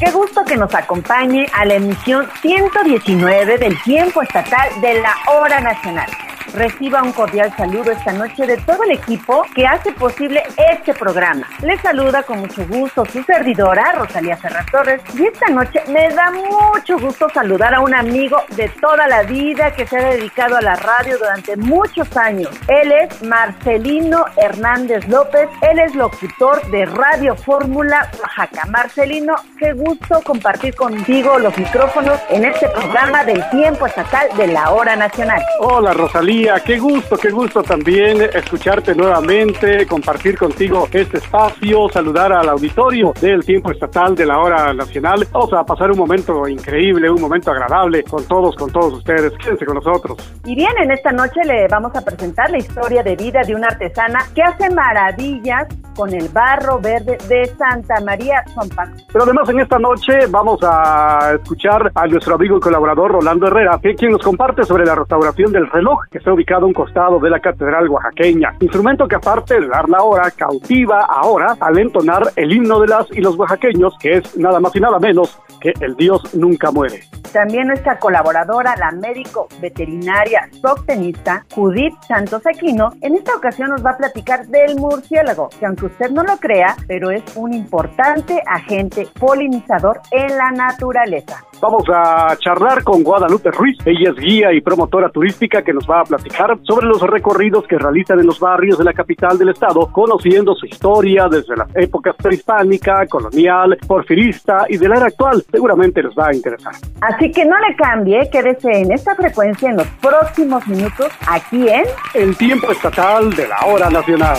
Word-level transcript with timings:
Qué 0.00 0.10
gusto 0.12 0.42
que 0.46 0.56
nos 0.56 0.74
acompañe 0.74 1.46
a 1.52 1.66
la 1.66 1.74
emisión 1.74 2.26
119 2.40 3.58
del 3.58 3.82
tiempo 3.82 4.22
estatal 4.22 4.80
de 4.80 4.94
la 5.02 5.14
hora 5.30 5.60
nacional. 5.60 6.08
Reciba 6.54 7.02
un 7.02 7.12
cordial 7.12 7.54
saludo 7.56 7.92
esta 7.92 8.12
noche 8.12 8.44
de 8.46 8.56
todo 8.58 8.82
el 8.82 8.92
equipo 8.92 9.44
que 9.54 9.66
hace 9.66 9.92
posible 9.92 10.42
este 10.72 10.92
programa. 10.94 11.46
Les 11.62 11.80
saluda 11.80 12.22
con 12.24 12.40
mucho 12.40 12.66
gusto 12.66 13.04
su 13.04 13.22
servidora, 13.22 13.92
Rosalía 13.92 14.36
Ferraz 14.36 14.66
Torres, 14.66 15.00
y 15.14 15.26
esta 15.26 15.46
noche 15.48 15.80
me 15.88 16.08
da 16.08 16.32
mucho 16.32 16.98
gusto 16.98 17.28
saludar 17.32 17.74
a 17.74 17.80
un 17.80 17.94
amigo 17.94 18.42
de 18.56 18.68
toda 18.80 19.06
la 19.06 19.22
vida 19.22 19.72
que 19.72 19.86
se 19.86 19.96
ha 19.96 20.10
dedicado 20.10 20.56
a 20.56 20.62
la 20.62 20.74
radio 20.74 21.18
durante 21.18 21.56
muchos 21.56 22.16
años. 22.16 22.50
Él 22.66 22.90
es 22.90 23.22
Marcelino 23.22 24.24
Hernández 24.36 25.06
López, 25.08 25.48
él 25.62 25.78
es 25.78 25.94
locutor 25.94 26.68
de 26.70 26.86
Radio 26.86 27.36
Fórmula 27.36 28.10
Oaxaca. 28.20 28.66
Marcelino, 28.68 29.36
qué 29.58 29.72
gusto 29.72 30.20
compartir 30.24 30.74
contigo 30.74 31.38
los 31.38 31.56
micrófonos 31.56 32.18
en 32.30 32.44
este 32.44 32.68
programa 32.70 33.24
del 33.24 33.48
tiempo 33.50 33.86
estatal 33.86 34.28
de 34.36 34.48
la 34.48 34.70
hora 34.70 34.96
nacional. 34.96 35.40
Hola 35.60 35.92
Rosalía 35.92 36.29
qué 36.64 36.78
gusto, 36.78 37.16
qué 37.16 37.30
gusto 37.30 37.62
también 37.62 38.22
escucharte 38.22 38.94
nuevamente, 38.94 39.84
compartir 39.86 40.38
contigo 40.38 40.86
este 40.92 41.18
espacio, 41.18 41.88
saludar 41.88 42.32
al 42.32 42.48
auditorio 42.48 43.12
del 43.20 43.44
tiempo 43.44 43.72
estatal 43.72 44.14
de 44.14 44.26
la 44.26 44.38
hora 44.38 44.72
nacional. 44.72 45.26
Vamos 45.32 45.52
a 45.52 45.64
pasar 45.64 45.90
un 45.90 45.98
momento 45.98 46.46
increíble, 46.46 47.10
un 47.10 47.20
momento 47.20 47.50
agradable 47.50 48.04
con 48.04 48.24
todos, 48.26 48.54
con 48.54 48.70
todos 48.70 48.94
ustedes. 48.94 49.32
Quédense 49.38 49.64
con 49.64 49.74
nosotros. 49.74 50.18
Y 50.44 50.54
bien, 50.54 50.72
en 50.80 50.92
esta 50.92 51.10
noche 51.10 51.40
le 51.44 51.66
vamos 51.68 51.94
a 51.96 52.04
presentar 52.04 52.48
la 52.50 52.58
historia 52.58 53.02
de 53.02 53.16
vida 53.16 53.40
de 53.44 53.54
una 53.54 53.66
artesana 53.66 54.20
que 54.34 54.42
hace 54.42 54.70
maravillas 54.70 55.66
con 55.96 56.14
el 56.14 56.28
barro 56.28 56.78
verde 56.80 57.18
de 57.28 57.46
Santa 57.46 58.00
María 58.04 58.44
Zompa. 58.54 58.88
Pero 59.12 59.24
además 59.24 59.48
en 59.48 59.60
esta 59.60 59.78
noche 59.78 60.26
vamos 60.28 60.60
a 60.62 61.32
escuchar 61.34 61.90
a 61.94 62.06
nuestro 62.06 62.36
amigo 62.36 62.58
y 62.58 62.60
colaborador 62.60 63.12
Rolando 63.12 63.48
Herrera, 63.48 63.78
quien 63.80 64.12
nos 64.12 64.22
comparte 64.22 64.62
sobre 64.64 64.86
la 64.86 64.94
restauración 64.94 65.52
del 65.52 65.68
reloj 65.68 66.04
que 66.10 66.19
está 66.20 66.32
ubicado 66.34 66.64
a 66.64 66.68
un 66.68 66.74
costado 66.74 67.18
de 67.18 67.30
la 67.30 67.40
Catedral 67.40 67.88
Oaxaqueña. 67.88 68.54
Instrumento 68.60 69.08
que 69.08 69.16
aparte 69.16 69.58
de 69.58 69.66
dar 69.66 69.88
la 69.88 70.02
hora, 70.02 70.30
cautiva 70.30 71.06
ahora 71.06 71.56
al 71.58 71.78
entonar 71.78 72.22
el 72.36 72.52
himno 72.52 72.78
de 72.80 72.88
las 72.88 73.06
y 73.10 73.20
los 73.20 73.36
oaxaqueños, 73.36 73.94
que 73.98 74.18
es 74.18 74.36
nada 74.36 74.60
más 74.60 74.76
y 74.76 74.80
nada 74.80 74.98
menos 74.98 75.40
que 75.60 75.72
el 75.80 75.96
Dios 75.96 76.34
nunca 76.34 76.70
muere. 76.70 77.00
También 77.32 77.68
nuestra 77.68 77.98
colaboradora, 77.98 78.74
la 78.76 78.90
médico 78.92 79.48
veterinaria 79.60 80.48
soctenista 80.60 81.46
Judith 81.54 81.94
Santos 82.06 82.42
Aquino, 82.46 82.90
en 83.00 83.14
esta 83.14 83.36
ocasión 83.36 83.70
nos 83.70 83.84
va 83.84 83.90
a 83.90 83.96
platicar 83.96 84.46
del 84.46 84.76
murciélago, 84.76 85.48
que 85.58 85.66
aunque 85.66 85.86
usted 85.86 86.10
no 86.10 86.22
lo 86.22 86.36
crea, 86.38 86.76
pero 86.86 87.10
es 87.10 87.22
un 87.36 87.54
importante 87.54 88.42
agente 88.46 89.08
polinizador 89.18 90.00
en 90.10 90.36
la 90.36 90.50
naturaleza. 90.50 91.44
Vamos 91.60 91.84
a 91.92 92.34
charlar 92.38 92.82
con 92.82 93.02
Guadalupe 93.02 93.50
Ruiz. 93.50 93.76
Ella 93.84 94.10
es 94.10 94.16
guía 94.16 94.52
y 94.52 94.62
promotora 94.62 95.10
turística 95.10 95.62
que 95.62 95.74
nos 95.74 95.88
va 95.88 96.00
a 96.00 96.04
platicar 96.04 96.58
sobre 96.62 96.86
los 96.86 97.02
recorridos 97.02 97.66
que 97.66 97.76
realizan 97.76 98.18
en 98.18 98.26
los 98.26 98.40
barrios 98.40 98.78
de 98.78 98.84
la 98.84 98.94
capital 98.94 99.36
del 99.36 99.50
estado, 99.50 99.90
conociendo 99.92 100.54
su 100.54 100.64
historia 100.64 101.28
desde 101.30 101.56
las 101.56 101.68
épocas 101.76 102.16
prehispánica, 102.16 103.06
colonial, 103.06 103.76
porfirista 103.86 104.64
y 104.70 104.78
de 104.78 104.88
la 104.88 104.96
era 104.96 105.06
actual. 105.06 105.44
Seguramente 105.50 106.02
les 106.02 106.12
va 106.14 106.28
a 106.28 106.34
interesar. 106.34 106.72
Así 107.02 107.30
que 107.30 107.44
no 107.44 107.58
le 107.58 107.76
cambie, 107.76 108.30
quédese 108.30 108.70
en 108.80 108.92
esta 108.92 109.14
frecuencia 109.14 109.68
en 109.68 109.76
los 109.76 109.86
próximos 110.00 110.66
minutos 110.66 111.08
aquí 111.28 111.68
en 111.68 111.84
El 112.14 112.36
tiempo 112.38 112.72
estatal 112.72 113.30
de 113.34 113.48
la 113.48 113.66
hora 113.66 113.90
nacional. 113.90 114.38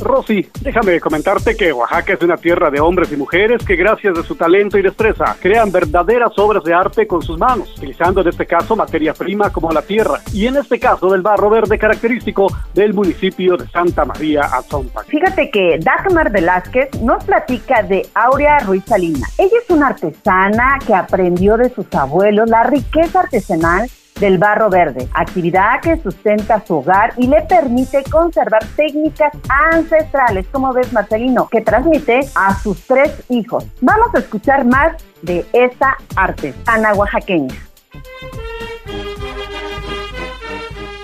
Rosy, 0.00 0.48
déjame 0.60 0.98
comentarte 1.00 1.56
que 1.56 1.72
Oaxaca 1.72 2.14
es 2.14 2.22
una 2.22 2.36
tierra 2.36 2.70
de 2.70 2.80
hombres 2.80 3.12
y 3.12 3.16
mujeres 3.16 3.64
que 3.64 3.76
gracias 3.76 4.18
a 4.18 4.22
su 4.22 4.34
talento 4.34 4.78
y 4.78 4.82
destreza 4.82 5.36
crean 5.40 5.70
verdaderas 5.70 6.38
obras 6.38 6.64
de 6.64 6.74
arte 6.74 7.06
con 7.06 7.22
sus 7.22 7.38
manos, 7.38 7.76
utilizando 7.76 8.20
en 8.20 8.28
este 8.28 8.46
caso 8.46 8.76
materia 8.76 9.14
prima 9.14 9.50
como 9.50 9.70
la 9.70 9.82
tierra 9.82 10.20
y 10.32 10.46
en 10.46 10.56
este 10.56 10.78
caso 10.78 11.10
del 11.10 11.22
barro 11.22 11.50
verde 11.50 11.78
característico 11.78 12.48
del 12.74 12.94
municipio 12.94 13.56
de 13.56 13.68
Santa 13.68 14.04
María 14.04 14.42
Atzompa. 14.52 15.04
Fíjate 15.04 15.50
que 15.50 15.78
Dagmar 15.80 16.32
Velázquez 16.32 16.90
nos 17.02 17.24
platica 17.24 17.82
de 17.82 18.06
Aurea 18.14 18.58
Ruiz 18.60 18.84
Salina. 18.86 19.26
Ella 19.38 19.58
es 19.62 19.70
una 19.70 19.88
artesana 19.88 20.78
que 20.86 20.94
aprendió 20.94 21.56
de 21.56 21.70
sus 21.70 21.86
abuelos 21.94 22.48
la 22.48 22.64
riqueza 22.64 23.20
artesanal 23.20 23.88
del 24.20 24.38
barro 24.38 24.70
verde, 24.70 25.08
actividad 25.14 25.80
que 25.80 25.96
sustenta 25.96 26.64
su 26.64 26.76
hogar 26.76 27.14
y 27.16 27.26
le 27.26 27.40
permite 27.42 28.04
conservar 28.04 28.64
técnicas 28.76 29.32
ancestrales, 29.48 30.46
como 30.52 30.72
ves 30.72 30.92
Marcelino, 30.92 31.48
que 31.48 31.62
transmite 31.62 32.20
a 32.34 32.54
sus 32.60 32.86
tres 32.86 33.10
hijos. 33.30 33.66
Vamos 33.80 34.14
a 34.14 34.18
escuchar 34.18 34.64
más 34.64 35.02
de 35.22 35.44
esa 35.52 35.96
artesana 36.14 36.94
oaxaqueña. 36.94 37.54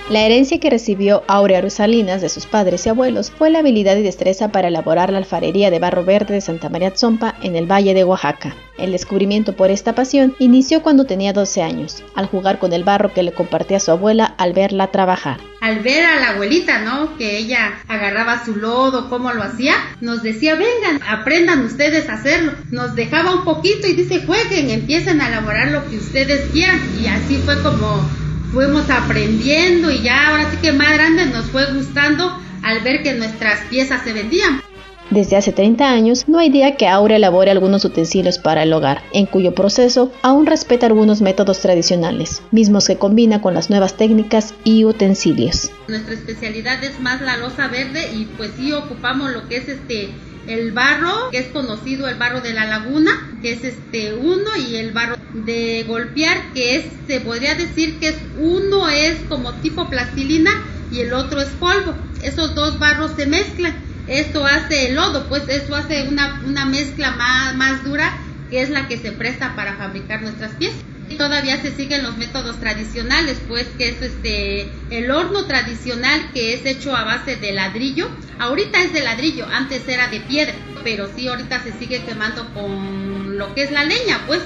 La 0.08 0.20
herencia 0.20 0.60
que 0.60 0.70
recibió 0.70 1.24
Aurea 1.26 1.60
Rosalinas 1.60 2.22
de 2.22 2.28
sus 2.28 2.46
padres 2.46 2.86
y 2.86 2.88
abuelos 2.88 3.32
fue 3.36 3.50
la 3.50 3.58
habilidad 3.58 3.96
y 3.96 4.04
destreza 4.04 4.52
para 4.52 4.68
elaborar 4.68 5.10
la 5.10 5.18
alfarería 5.18 5.68
de 5.68 5.80
barro 5.80 6.04
verde 6.04 6.34
de 6.34 6.40
Santa 6.40 6.68
María 6.68 6.92
Tzompa 6.92 7.34
en 7.42 7.56
el 7.56 7.66
Valle 7.66 7.92
de 7.92 8.04
Oaxaca. 8.04 8.54
El 8.78 8.92
descubrimiento 8.92 9.56
por 9.56 9.72
esta 9.72 9.96
pasión 9.96 10.36
inició 10.38 10.80
cuando 10.82 11.06
tenía 11.06 11.32
12 11.32 11.60
años, 11.60 12.04
al 12.14 12.26
jugar 12.26 12.60
con 12.60 12.72
el 12.72 12.84
barro 12.84 13.12
que 13.12 13.24
le 13.24 13.32
compartía 13.32 13.80
su 13.80 13.90
abuela 13.90 14.26
al 14.38 14.52
verla 14.52 14.92
trabajar. 14.92 15.40
Al 15.60 15.80
ver 15.80 16.06
a 16.06 16.20
la 16.20 16.30
abuelita, 16.30 16.82
¿no? 16.82 17.16
Que 17.16 17.38
ella 17.38 17.80
agarraba 17.88 18.44
su 18.44 18.54
lodo, 18.54 19.10
cómo 19.10 19.32
lo 19.32 19.42
hacía, 19.42 19.74
nos 20.00 20.22
decía, 20.22 20.54
vengan, 20.54 21.00
aprendan 21.08 21.64
ustedes 21.64 22.08
a 22.08 22.14
hacerlo. 22.14 22.52
Nos 22.70 22.94
dejaba 22.94 23.34
un 23.34 23.44
poquito 23.44 23.88
y 23.88 23.94
dice, 23.94 24.24
jueguen, 24.24 24.70
empiecen 24.70 25.20
a 25.20 25.26
elaborar 25.26 25.72
lo 25.72 25.84
que 25.88 25.96
ustedes 25.96 26.48
quieran. 26.52 26.80
Y 27.02 27.08
así 27.08 27.38
fue 27.38 27.60
como 27.60 28.25
fuimos 28.56 28.88
aprendiendo 28.88 29.90
y 29.90 30.00
ya 30.00 30.28
ahora 30.28 30.50
sí 30.50 30.56
que 30.62 30.72
más 30.72 30.90
grande 30.94 31.26
nos 31.26 31.44
fue 31.50 31.70
gustando 31.74 32.32
al 32.62 32.80
ver 32.80 33.02
que 33.02 33.12
nuestras 33.12 33.60
piezas 33.68 34.02
se 34.02 34.14
vendían. 34.14 34.62
Desde 35.10 35.36
hace 35.36 35.52
30 35.52 35.90
años 35.90 36.26
no 36.26 36.38
hay 36.38 36.48
día 36.48 36.74
que 36.76 36.88
Aura 36.88 37.16
elabore 37.16 37.50
algunos 37.50 37.84
utensilios 37.84 38.38
para 38.38 38.62
el 38.62 38.72
hogar, 38.72 39.02
en 39.12 39.26
cuyo 39.26 39.54
proceso 39.54 40.10
aún 40.22 40.46
respeta 40.46 40.86
algunos 40.86 41.20
métodos 41.20 41.60
tradicionales, 41.60 42.40
mismos 42.50 42.86
que 42.86 42.96
combina 42.96 43.42
con 43.42 43.52
las 43.52 43.68
nuevas 43.68 43.98
técnicas 43.98 44.54
y 44.64 44.86
utensilios. 44.86 45.70
Nuestra 45.86 46.14
especialidad 46.14 46.82
es 46.82 46.98
más 46.98 47.20
la 47.20 47.36
losa 47.36 47.68
verde 47.68 48.10
y 48.14 48.24
pues 48.38 48.52
sí 48.56 48.72
ocupamos 48.72 49.32
lo 49.32 49.46
que 49.48 49.58
es 49.58 49.68
este 49.68 50.14
el 50.48 50.72
barro, 50.72 51.30
que 51.30 51.38
es 51.38 51.46
conocido 51.48 52.08
el 52.08 52.16
barro 52.16 52.40
de 52.40 52.52
la 52.52 52.66
laguna, 52.66 53.10
que 53.42 53.52
es 53.52 53.64
este 53.64 54.14
uno, 54.14 54.56
y 54.68 54.76
el 54.76 54.92
barro 54.92 55.16
de 55.32 55.84
golpear, 55.86 56.52
que 56.54 56.76
es, 56.76 56.84
se 57.06 57.20
podría 57.20 57.54
decir 57.54 57.98
que 57.98 58.08
es 58.08 58.16
uno 58.38 58.88
es 58.88 59.18
como 59.28 59.52
tipo 59.54 59.88
plastilina 59.90 60.50
y 60.90 61.00
el 61.00 61.12
otro 61.12 61.40
es 61.40 61.48
polvo. 61.48 61.94
Esos 62.22 62.54
dos 62.54 62.78
barros 62.78 63.12
se 63.16 63.26
mezclan. 63.26 63.74
Esto 64.06 64.46
hace 64.46 64.88
el 64.88 64.94
lodo, 64.94 65.28
pues 65.28 65.48
eso 65.48 65.74
hace 65.74 66.08
una, 66.08 66.40
una 66.46 66.64
mezcla 66.64 67.10
más, 67.12 67.56
más 67.56 67.84
dura 67.84 68.12
que 68.48 68.62
es 68.62 68.70
la 68.70 68.86
que 68.86 68.96
se 68.96 69.12
presta 69.12 69.56
para 69.56 69.76
fabricar 69.76 70.22
nuestras 70.22 70.52
piezas. 70.52 70.80
Todavía 71.14 71.60
se 71.62 71.74
siguen 71.74 72.02
los 72.02 72.16
métodos 72.16 72.58
tradicionales, 72.58 73.38
pues 73.48 73.66
que 73.78 73.88
es 73.88 74.02
este 74.02 74.70
el 74.90 75.10
horno 75.10 75.46
tradicional 75.46 76.30
que 76.34 76.52
es 76.52 76.66
hecho 76.66 76.94
a 76.94 77.04
base 77.04 77.36
de 77.36 77.52
ladrillo. 77.52 78.08
Ahorita 78.38 78.82
es 78.82 78.92
de 78.92 79.02
ladrillo, 79.02 79.46
antes 79.46 79.88
era 79.88 80.08
de 80.08 80.20
piedra, 80.20 80.54
pero 80.84 81.08
sí 81.16 81.26
ahorita 81.26 81.62
se 81.62 81.72
sigue 81.72 82.02
quemando 82.02 82.46
con 82.52 83.38
lo 83.38 83.54
que 83.54 83.62
es 83.62 83.70
la 83.70 83.84
leña, 83.84 84.20
pues. 84.26 84.42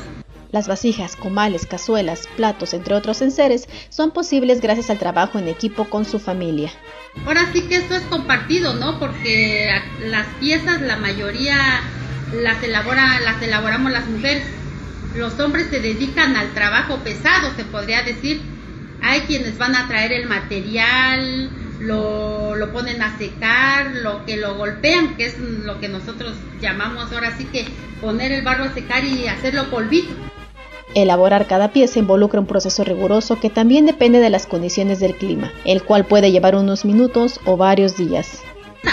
Las 0.52 0.68
vasijas, 0.68 1.16
comales, 1.16 1.66
cazuelas, 1.66 2.28
platos, 2.36 2.74
entre 2.74 2.94
otros 2.94 3.22
enseres, 3.22 3.68
son 3.88 4.10
posibles 4.10 4.60
gracias 4.60 4.90
al 4.90 4.98
trabajo 4.98 5.38
en 5.38 5.48
equipo 5.48 5.88
con 5.88 6.04
su 6.04 6.18
familia. 6.18 6.72
Ahora 7.24 7.50
sí 7.52 7.62
que 7.62 7.76
esto 7.76 7.94
es 7.94 8.02
compartido, 8.02 8.74
¿no? 8.74 8.98
Porque 8.98 9.70
las 10.04 10.26
piezas, 10.40 10.80
la 10.80 10.96
mayoría 10.96 11.82
las 12.32 12.62
elabora, 12.62 13.20
las 13.20 13.42
elaboramos 13.42 13.90
las 13.92 14.06
mujeres 14.06 14.44
los 15.14 15.38
hombres 15.40 15.68
se 15.70 15.80
dedican 15.80 16.36
al 16.36 16.52
trabajo 16.52 16.98
pesado, 16.98 17.54
se 17.56 17.64
podría 17.64 18.02
decir. 18.02 18.40
Hay 19.02 19.22
quienes 19.22 19.56
van 19.56 19.74
a 19.74 19.88
traer 19.88 20.12
el 20.12 20.28
material, 20.28 21.50
lo, 21.80 22.54
lo 22.56 22.72
ponen 22.72 23.02
a 23.02 23.16
secar, 23.16 23.92
lo 24.02 24.26
que 24.26 24.36
lo 24.36 24.56
golpean, 24.56 25.16
que 25.16 25.26
es 25.26 25.38
lo 25.38 25.80
que 25.80 25.88
nosotros 25.88 26.34
llamamos 26.60 27.10
ahora 27.12 27.36
sí 27.36 27.44
que 27.46 27.64
poner 28.00 28.32
el 28.32 28.42
barro 28.42 28.64
a 28.64 28.74
secar 28.74 29.04
y 29.04 29.26
hacerlo 29.26 29.70
polvito. 29.70 30.12
Elaborar 30.94 31.46
cada 31.46 31.72
pieza 31.72 32.00
involucra 32.00 32.40
un 32.40 32.46
proceso 32.46 32.82
riguroso 32.84 33.38
que 33.38 33.48
también 33.48 33.86
depende 33.86 34.18
de 34.18 34.28
las 34.28 34.46
condiciones 34.46 34.98
del 34.98 35.14
clima, 35.14 35.52
el 35.64 35.82
cual 35.82 36.04
puede 36.04 36.32
llevar 36.32 36.56
unos 36.56 36.84
minutos 36.84 37.40
o 37.44 37.56
varios 37.56 37.96
días. 37.96 38.42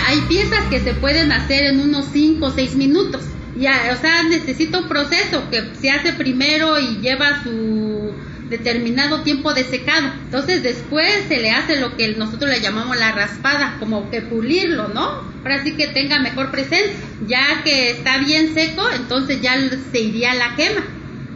Hay 0.07 0.19
piezas 0.21 0.63
que 0.69 0.79
se 0.79 0.93
pueden 0.93 1.31
hacer 1.31 1.65
en 1.65 1.79
unos 1.79 2.05
5 2.13 2.45
o 2.45 2.51
6 2.51 2.75
minutos. 2.75 3.23
Ya, 3.57 3.91
o 3.91 3.99
sea, 3.99 4.23
necesita 4.23 4.79
un 4.79 4.87
proceso 4.87 5.49
que 5.49 5.63
se 5.79 5.89
hace 5.89 6.13
primero 6.13 6.79
y 6.79 6.97
lleva 7.01 7.41
su 7.43 8.13
determinado 8.49 9.21
tiempo 9.21 9.53
de 9.53 9.63
secado. 9.63 10.11
Entonces 10.25 10.63
después 10.63 11.25
se 11.27 11.39
le 11.39 11.51
hace 11.51 11.79
lo 11.79 11.97
que 11.97 12.15
nosotros 12.15 12.51
le 12.51 12.61
llamamos 12.61 12.97
la 12.97 13.11
raspada, 13.11 13.77
como 13.79 14.09
que 14.11 14.21
pulirlo, 14.21 14.89
¿no? 14.89 15.23
Para 15.43 15.55
así 15.55 15.73
que 15.73 15.87
tenga 15.87 16.19
mejor 16.19 16.51
presencia. 16.51 16.93
Ya 17.27 17.63
que 17.63 17.91
está 17.91 18.19
bien 18.19 18.53
seco, 18.53 18.87
entonces 18.95 19.41
ya 19.41 19.57
se 19.91 19.99
iría 19.99 20.31
a 20.31 20.35
la 20.35 20.55
quema, 20.55 20.83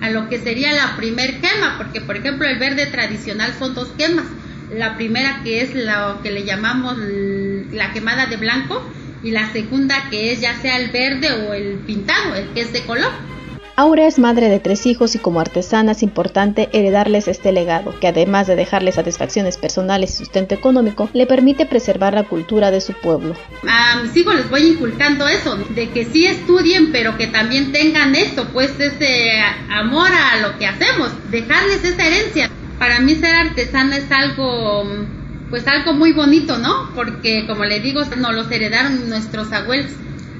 a 0.01 0.09
lo 0.11 0.29
que 0.29 0.39
sería 0.39 0.73
la 0.73 0.95
primer 0.95 1.41
quema, 1.41 1.75
porque 1.77 2.01
por 2.01 2.17
ejemplo 2.17 2.47
el 2.47 2.59
verde 2.59 2.85
tradicional 2.85 3.53
son 3.57 3.73
dos 3.73 3.89
quemas. 3.97 4.25
La 4.71 4.95
primera 4.95 5.41
que 5.43 5.61
es 5.61 5.73
lo 5.75 6.21
que 6.21 6.31
le 6.31 6.45
llamamos 6.45 6.97
la 6.97 7.91
quemada 7.91 8.27
de 8.27 8.37
blanco 8.37 8.89
y 9.23 9.31
la 9.31 9.51
segunda 9.51 10.09
que 10.09 10.31
es 10.31 10.41
ya 10.41 10.59
sea 10.61 10.77
el 10.77 10.89
verde 10.89 11.31
o 11.31 11.53
el 11.53 11.79
pintado, 11.79 12.35
el 12.35 12.49
que 12.49 12.61
es 12.61 12.73
de 12.73 12.83
color. 12.85 13.11
Aura 13.77 14.05
es 14.05 14.19
madre 14.19 14.49
de 14.49 14.59
tres 14.59 14.85
hijos 14.85 15.15
y 15.15 15.19
como 15.19 15.39
artesana 15.39 15.93
es 15.93 16.03
importante 16.03 16.69
heredarles 16.73 17.27
este 17.27 17.51
legado, 17.51 17.97
que 17.99 18.07
además 18.07 18.45
de 18.45 18.55
dejarles 18.55 18.95
satisfacciones 18.95 19.57
personales 19.57 20.13
y 20.13 20.17
sustento 20.17 20.53
económico, 20.53 21.09
le 21.13 21.25
permite 21.25 21.65
preservar 21.65 22.13
la 22.13 22.23
cultura 22.23 22.69
de 22.69 22.81
su 22.81 22.93
pueblo. 22.93 23.35
A 23.67 23.95
mis 24.03 24.15
hijos 24.17 24.35
les 24.35 24.49
voy 24.49 24.67
inculcando 24.67 25.27
eso, 25.27 25.55
de 25.55 25.89
que 25.89 26.05
sí 26.05 26.25
estudien, 26.25 26.91
pero 26.91 27.17
que 27.17 27.27
también 27.27 27.71
tengan 27.71 28.13
esto, 28.13 28.49
pues 28.51 28.77
ese 28.77 29.41
amor 29.69 30.09
a 30.11 30.37
lo 30.41 30.59
que 30.59 30.67
hacemos, 30.67 31.09
dejarles 31.31 31.83
esa 31.83 32.05
herencia. 32.05 32.51
Para 32.77 32.99
mí 32.99 33.15
ser 33.15 33.33
artesana 33.33 33.97
es 33.97 34.11
algo 34.11 34.83
pues 35.51 35.67
algo 35.67 35.93
muy 35.93 36.13
bonito, 36.13 36.57
¿no? 36.57 36.89
Porque 36.95 37.45
como 37.45 37.65
le 37.65 37.81
digo, 37.81 38.01
nos 38.17 38.33
los 38.33 38.49
heredaron 38.49 39.09
nuestros 39.09 39.51
abuelos. 39.51 39.91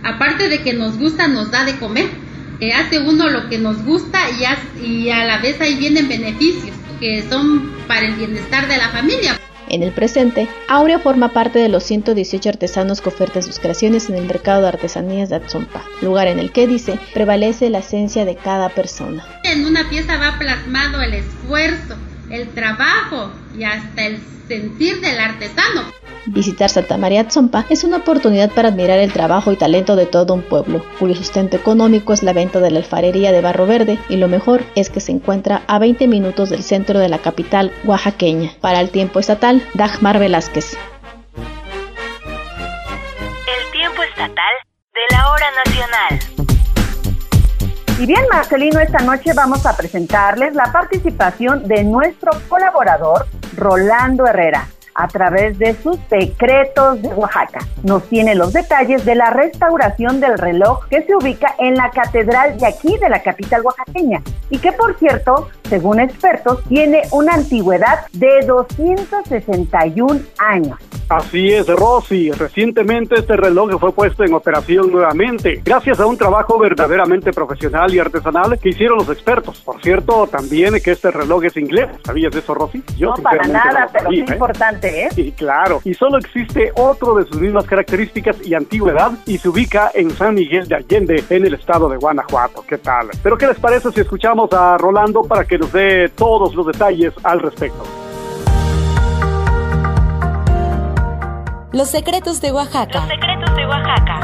Aparte 0.03 0.49
de 0.49 0.63
que 0.63 0.73
nos 0.73 0.97
gusta, 0.97 1.27
nos 1.27 1.51
da 1.51 1.65
de 1.65 1.75
comer. 1.75 2.07
Que 2.59 2.73
hace 2.73 2.99
uno 2.99 3.27
lo 3.27 3.49
que 3.49 3.57
nos 3.57 3.83
gusta 3.83 4.19
y, 4.29 4.85
y 4.85 5.09
a 5.09 5.25
la 5.25 5.39
vez 5.39 5.59
ahí 5.61 5.75
vienen 5.75 6.07
beneficios 6.07 6.75
que 6.99 7.23
son 7.27 7.71
para 7.87 8.05
el 8.05 8.13
bienestar 8.13 8.67
de 8.67 8.77
la 8.77 8.89
familia. 8.89 9.37
En 9.67 9.83
el 9.83 9.91
presente, 9.91 10.47
Aurea 10.67 10.99
forma 10.99 11.29
parte 11.29 11.57
de 11.57 11.69
los 11.69 11.83
118 11.83 12.49
artesanos 12.49 13.01
que 13.01 13.09
ofertan 13.09 13.41
sus 13.41 13.57
creaciones 13.57 14.09
en 14.09 14.15
el 14.15 14.25
mercado 14.25 14.61
de 14.61 14.67
artesanías 14.67 15.29
de 15.29 15.37
Atzompa, 15.37 15.83
lugar 16.01 16.27
en 16.27 16.39
el 16.39 16.51
que 16.51 16.67
dice 16.67 16.99
prevalece 17.13 17.69
la 17.69 17.79
esencia 17.79 18.25
de 18.25 18.35
cada 18.35 18.69
persona. 18.69 19.25
En 19.43 19.65
una 19.65 19.89
pieza 19.89 20.17
va 20.17 20.37
plasmado 20.37 21.01
el 21.01 21.15
esfuerzo, 21.15 21.95
el 22.29 22.49
trabajo 22.49 23.31
y 23.57 23.63
hasta 23.63 24.05
el 24.05 24.19
sentir 24.47 25.01
del 25.01 25.19
artesano. 25.19 25.91
Visitar 26.27 26.69
Santa 26.69 26.97
María 26.97 27.27
Tzompa 27.27 27.65
es 27.69 27.83
una 27.83 27.97
oportunidad 27.97 28.51
para 28.51 28.69
admirar 28.69 28.99
el 28.99 29.11
trabajo 29.11 29.51
y 29.51 29.55
talento 29.55 29.95
de 29.95 30.05
todo 30.05 30.35
un 30.35 30.43
pueblo, 30.43 30.85
cuyo 30.99 31.15
sustento 31.15 31.57
económico 31.57 32.13
es 32.13 32.21
la 32.21 32.33
venta 32.33 32.59
de 32.59 32.69
la 32.69 32.79
alfarería 32.79 33.31
de 33.31 33.41
barro 33.41 33.65
verde 33.65 33.97
y 34.07 34.17
lo 34.17 34.27
mejor 34.27 34.63
es 34.75 34.91
que 34.91 34.99
se 34.99 35.11
encuentra 35.11 35.63
a 35.67 35.79
20 35.79 36.07
minutos 36.07 36.49
del 36.49 36.63
centro 36.63 36.99
de 36.99 37.09
la 37.09 37.17
capital 37.17 37.73
oaxaqueña. 37.85 38.51
Para 38.61 38.81
el 38.81 38.91
tiempo 38.91 39.19
estatal, 39.19 39.63
Dagmar 39.73 40.19
Velázquez. 40.19 40.77
El 43.47 43.71
tiempo 43.71 44.03
estatal 44.03 44.53
de 44.93 45.15
la 45.15 45.31
hora 45.31 45.45
nacional. 45.65 46.50
Y 48.01 48.07
bien, 48.07 48.25
Marcelino, 48.31 48.79
esta 48.79 48.97
noche 49.03 49.31
vamos 49.35 49.63
a 49.67 49.77
presentarles 49.77 50.55
la 50.55 50.71
participación 50.71 51.67
de 51.67 51.83
nuestro 51.83 52.31
colaborador, 52.49 53.27
Rolando 53.55 54.25
Herrera 54.25 54.67
a 54.95 55.07
través 55.07 55.59
de 55.59 55.75
sus 55.75 55.97
secretos 56.09 56.99
de 56.99 57.09
Oaxaca. 57.09 57.59
Nos 57.83 58.09
tiene 58.09 58.33
los 58.33 58.53
detalles 58.53 59.05
de 59.05 59.13
la 59.13 59.29
restauración 59.29 60.19
del 60.19 60.39
reloj 60.39 60.87
que 60.89 61.03
se 61.03 61.15
ubica 61.15 61.53
en 61.59 61.75
la 61.75 61.91
catedral 61.91 62.57
de 62.57 62.65
aquí 62.65 62.97
de 62.97 63.07
la 63.07 63.21
capital 63.21 63.61
oaxaqueña 63.61 64.23
y 64.49 64.57
que 64.57 64.71
por 64.71 64.97
cierto, 64.97 65.49
según 65.69 65.99
expertos, 65.99 66.63
tiene 66.67 67.03
una 67.11 67.35
antigüedad 67.35 68.07
de 68.13 68.43
261 68.47 70.21
años. 70.39 70.79
Así 71.11 71.51
es, 71.51 71.67
Rosy. 71.67 72.31
Recientemente 72.31 73.15
este 73.15 73.35
reloj 73.35 73.77
fue 73.81 73.91
puesto 73.91 74.23
en 74.23 74.33
operación 74.33 74.89
nuevamente, 74.89 75.61
gracias 75.61 75.99
a 75.99 76.05
un 76.05 76.17
trabajo 76.17 76.57
verdaderamente 76.57 77.33
profesional 77.33 77.93
y 77.93 77.99
artesanal 77.99 78.57
que 78.57 78.69
hicieron 78.69 78.99
los 78.99 79.09
expertos. 79.09 79.59
Por 79.59 79.81
cierto, 79.81 80.25
también 80.27 80.73
que 80.81 80.91
este 80.91 81.11
reloj 81.11 81.43
es 81.43 81.57
inglés. 81.57 81.89
¿Sabías 82.05 82.31
de 82.31 82.39
eso, 82.39 82.53
Rosy? 82.53 82.81
Yo 82.95 83.09
no, 83.09 83.21
para 83.21 83.45
nada, 83.45 83.89
pero 83.91 84.09
es 84.09 84.19
¿eh? 84.19 84.33
importante, 84.33 85.03
¿eh? 85.03 85.09
Sí, 85.13 85.33
claro. 85.35 85.81
Y 85.83 85.93
solo 85.95 86.17
existe 86.17 86.71
otro 86.75 87.15
de 87.15 87.25
sus 87.25 87.41
mismas 87.41 87.65
características 87.65 88.37
y 88.47 88.53
antigüedad 88.53 89.11
y 89.25 89.37
se 89.37 89.49
ubica 89.49 89.91
en 89.93 90.11
San 90.11 90.35
Miguel 90.35 90.65
de 90.69 90.75
Allende, 90.75 91.21
en 91.29 91.45
el 91.45 91.55
estado 91.55 91.89
de 91.89 91.97
Guanajuato. 91.97 92.63
¿Qué 92.65 92.77
tal? 92.77 93.09
Pero 93.21 93.37
¿qué 93.37 93.47
les 93.47 93.59
parece 93.59 93.91
si 93.91 93.99
escuchamos 93.99 94.53
a 94.53 94.77
Rolando 94.77 95.23
para 95.23 95.43
que 95.43 95.57
nos 95.57 95.73
dé 95.73 96.07
todos 96.15 96.55
los 96.55 96.67
detalles 96.67 97.13
al 97.23 97.41
respecto? 97.41 98.00
Los 101.73 101.89
secretos 101.89 102.41
de 102.41 102.51
Oaxaca. 102.51 102.99
Los 102.99 103.07
secretos 103.07 103.55
de 103.55 103.65
Oaxaca. 103.65 104.19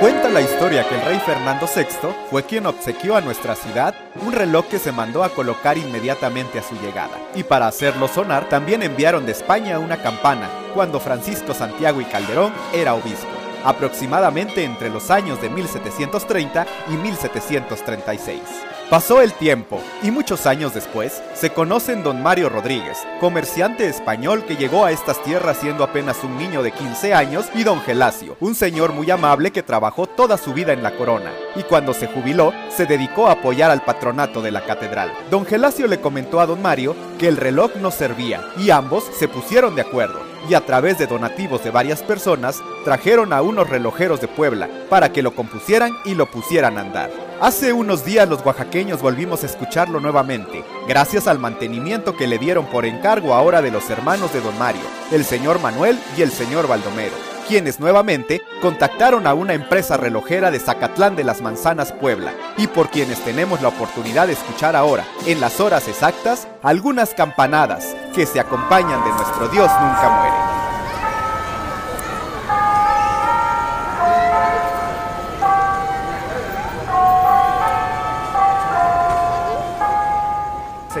Cuenta 0.00 0.28
la 0.30 0.40
historia 0.40 0.88
que 0.88 0.96
el 0.96 1.02
rey 1.02 1.20
Fernando 1.20 1.66
VI 1.72 1.86
fue 2.28 2.42
quien 2.42 2.66
obsequió 2.66 3.14
a 3.14 3.20
nuestra 3.20 3.54
ciudad 3.54 3.94
un 4.26 4.32
reloj 4.32 4.66
que 4.66 4.80
se 4.80 4.90
mandó 4.90 5.22
a 5.22 5.28
colocar 5.28 5.78
inmediatamente 5.78 6.58
a 6.58 6.62
su 6.64 6.74
llegada. 6.80 7.16
Y 7.36 7.44
para 7.44 7.68
hacerlo 7.68 8.08
sonar, 8.08 8.48
también 8.48 8.82
enviaron 8.82 9.26
de 9.26 9.32
España 9.32 9.78
una 9.78 9.98
campana, 10.02 10.48
cuando 10.74 10.98
Francisco 10.98 11.54
Santiago 11.54 12.00
y 12.00 12.04
Calderón 12.04 12.52
era 12.74 12.94
obispo 12.94 13.28
aproximadamente 13.64 14.64
entre 14.64 14.90
los 14.90 15.10
años 15.10 15.40
de 15.40 15.50
1730 15.50 16.66
y 16.88 16.92
1736. 16.92 18.40
Pasó 18.90 19.20
el 19.20 19.34
tiempo 19.34 19.82
y 20.02 20.10
muchos 20.10 20.46
años 20.46 20.72
después 20.72 21.22
se 21.34 21.50
conocen 21.50 22.02
don 22.02 22.22
Mario 22.22 22.48
Rodríguez, 22.48 22.96
comerciante 23.20 23.86
español 23.86 24.46
que 24.46 24.56
llegó 24.56 24.86
a 24.86 24.92
estas 24.92 25.22
tierras 25.22 25.58
siendo 25.58 25.84
apenas 25.84 26.24
un 26.24 26.38
niño 26.38 26.62
de 26.62 26.72
15 26.72 27.12
años, 27.12 27.50
y 27.54 27.64
don 27.64 27.82
Gelacio, 27.82 28.38
un 28.40 28.54
señor 28.54 28.94
muy 28.94 29.10
amable 29.10 29.50
que 29.50 29.62
trabajó 29.62 30.06
toda 30.06 30.38
su 30.38 30.54
vida 30.54 30.72
en 30.72 30.82
la 30.82 30.96
corona, 30.96 31.32
y 31.54 31.64
cuando 31.64 31.92
se 31.92 32.06
jubiló 32.06 32.54
se 32.74 32.86
dedicó 32.86 33.26
a 33.26 33.32
apoyar 33.32 33.70
al 33.70 33.84
patronato 33.84 34.40
de 34.40 34.52
la 34.52 34.64
catedral. 34.64 35.12
Don 35.30 35.44
Gelacio 35.44 35.86
le 35.86 36.00
comentó 36.00 36.40
a 36.40 36.46
don 36.46 36.62
Mario 36.62 36.96
que 37.18 37.28
el 37.28 37.36
reloj 37.36 37.72
no 37.82 37.90
servía 37.90 38.40
y 38.56 38.70
ambos 38.70 39.04
se 39.18 39.28
pusieron 39.28 39.74
de 39.74 39.82
acuerdo 39.82 40.20
y 40.48 40.54
a 40.54 40.64
través 40.64 40.96
de 40.96 41.06
donativos 41.06 41.62
de 41.62 41.70
varias 41.70 42.02
personas 42.02 42.62
trajeron 42.84 43.34
a 43.34 43.42
unos 43.42 43.68
relojeros 43.68 44.22
de 44.22 44.28
Puebla 44.28 44.66
para 44.88 45.12
que 45.12 45.22
lo 45.22 45.34
compusieran 45.34 45.92
y 46.06 46.14
lo 46.14 46.30
pusieran 46.30 46.78
a 46.78 46.80
andar. 46.80 47.27
Hace 47.40 47.72
unos 47.72 48.04
días 48.04 48.28
los 48.28 48.44
oaxaqueños 48.44 49.00
volvimos 49.00 49.44
a 49.44 49.46
escucharlo 49.46 50.00
nuevamente, 50.00 50.64
gracias 50.88 51.28
al 51.28 51.38
mantenimiento 51.38 52.16
que 52.16 52.26
le 52.26 52.36
dieron 52.36 52.66
por 52.66 52.84
encargo 52.84 53.32
ahora 53.32 53.62
de 53.62 53.70
los 53.70 53.88
hermanos 53.90 54.32
de 54.32 54.40
don 54.40 54.58
Mario, 54.58 54.82
el 55.12 55.24
señor 55.24 55.60
Manuel 55.60 56.00
y 56.16 56.22
el 56.22 56.32
señor 56.32 56.66
Baldomero, 56.66 57.14
quienes 57.46 57.78
nuevamente 57.78 58.42
contactaron 58.60 59.28
a 59.28 59.34
una 59.34 59.54
empresa 59.54 59.96
relojera 59.96 60.50
de 60.50 60.58
Zacatlán 60.58 61.14
de 61.14 61.22
las 61.22 61.40
Manzanas 61.40 61.92
Puebla, 61.92 62.34
y 62.56 62.66
por 62.66 62.90
quienes 62.90 63.22
tenemos 63.22 63.62
la 63.62 63.68
oportunidad 63.68 64.26
de 64.26 64.32
escuchar 64.32 64.74
ahora, 64.74 65.04
en 65.24 65.40
las 65.40 65.60
horas 65.60 65.86
exactas, 65.86 66.48
algunas 66.64 67.14
campanadas 67.14 67.94
que 68.16 68.26
se 68.26 68.40
acompañan 68.40 69.04
de 69.04 69.10
nuestro 69.10 69.46
Dios 69.46 69.70
nunca 69.80 70.10
muere. 70.10 70.67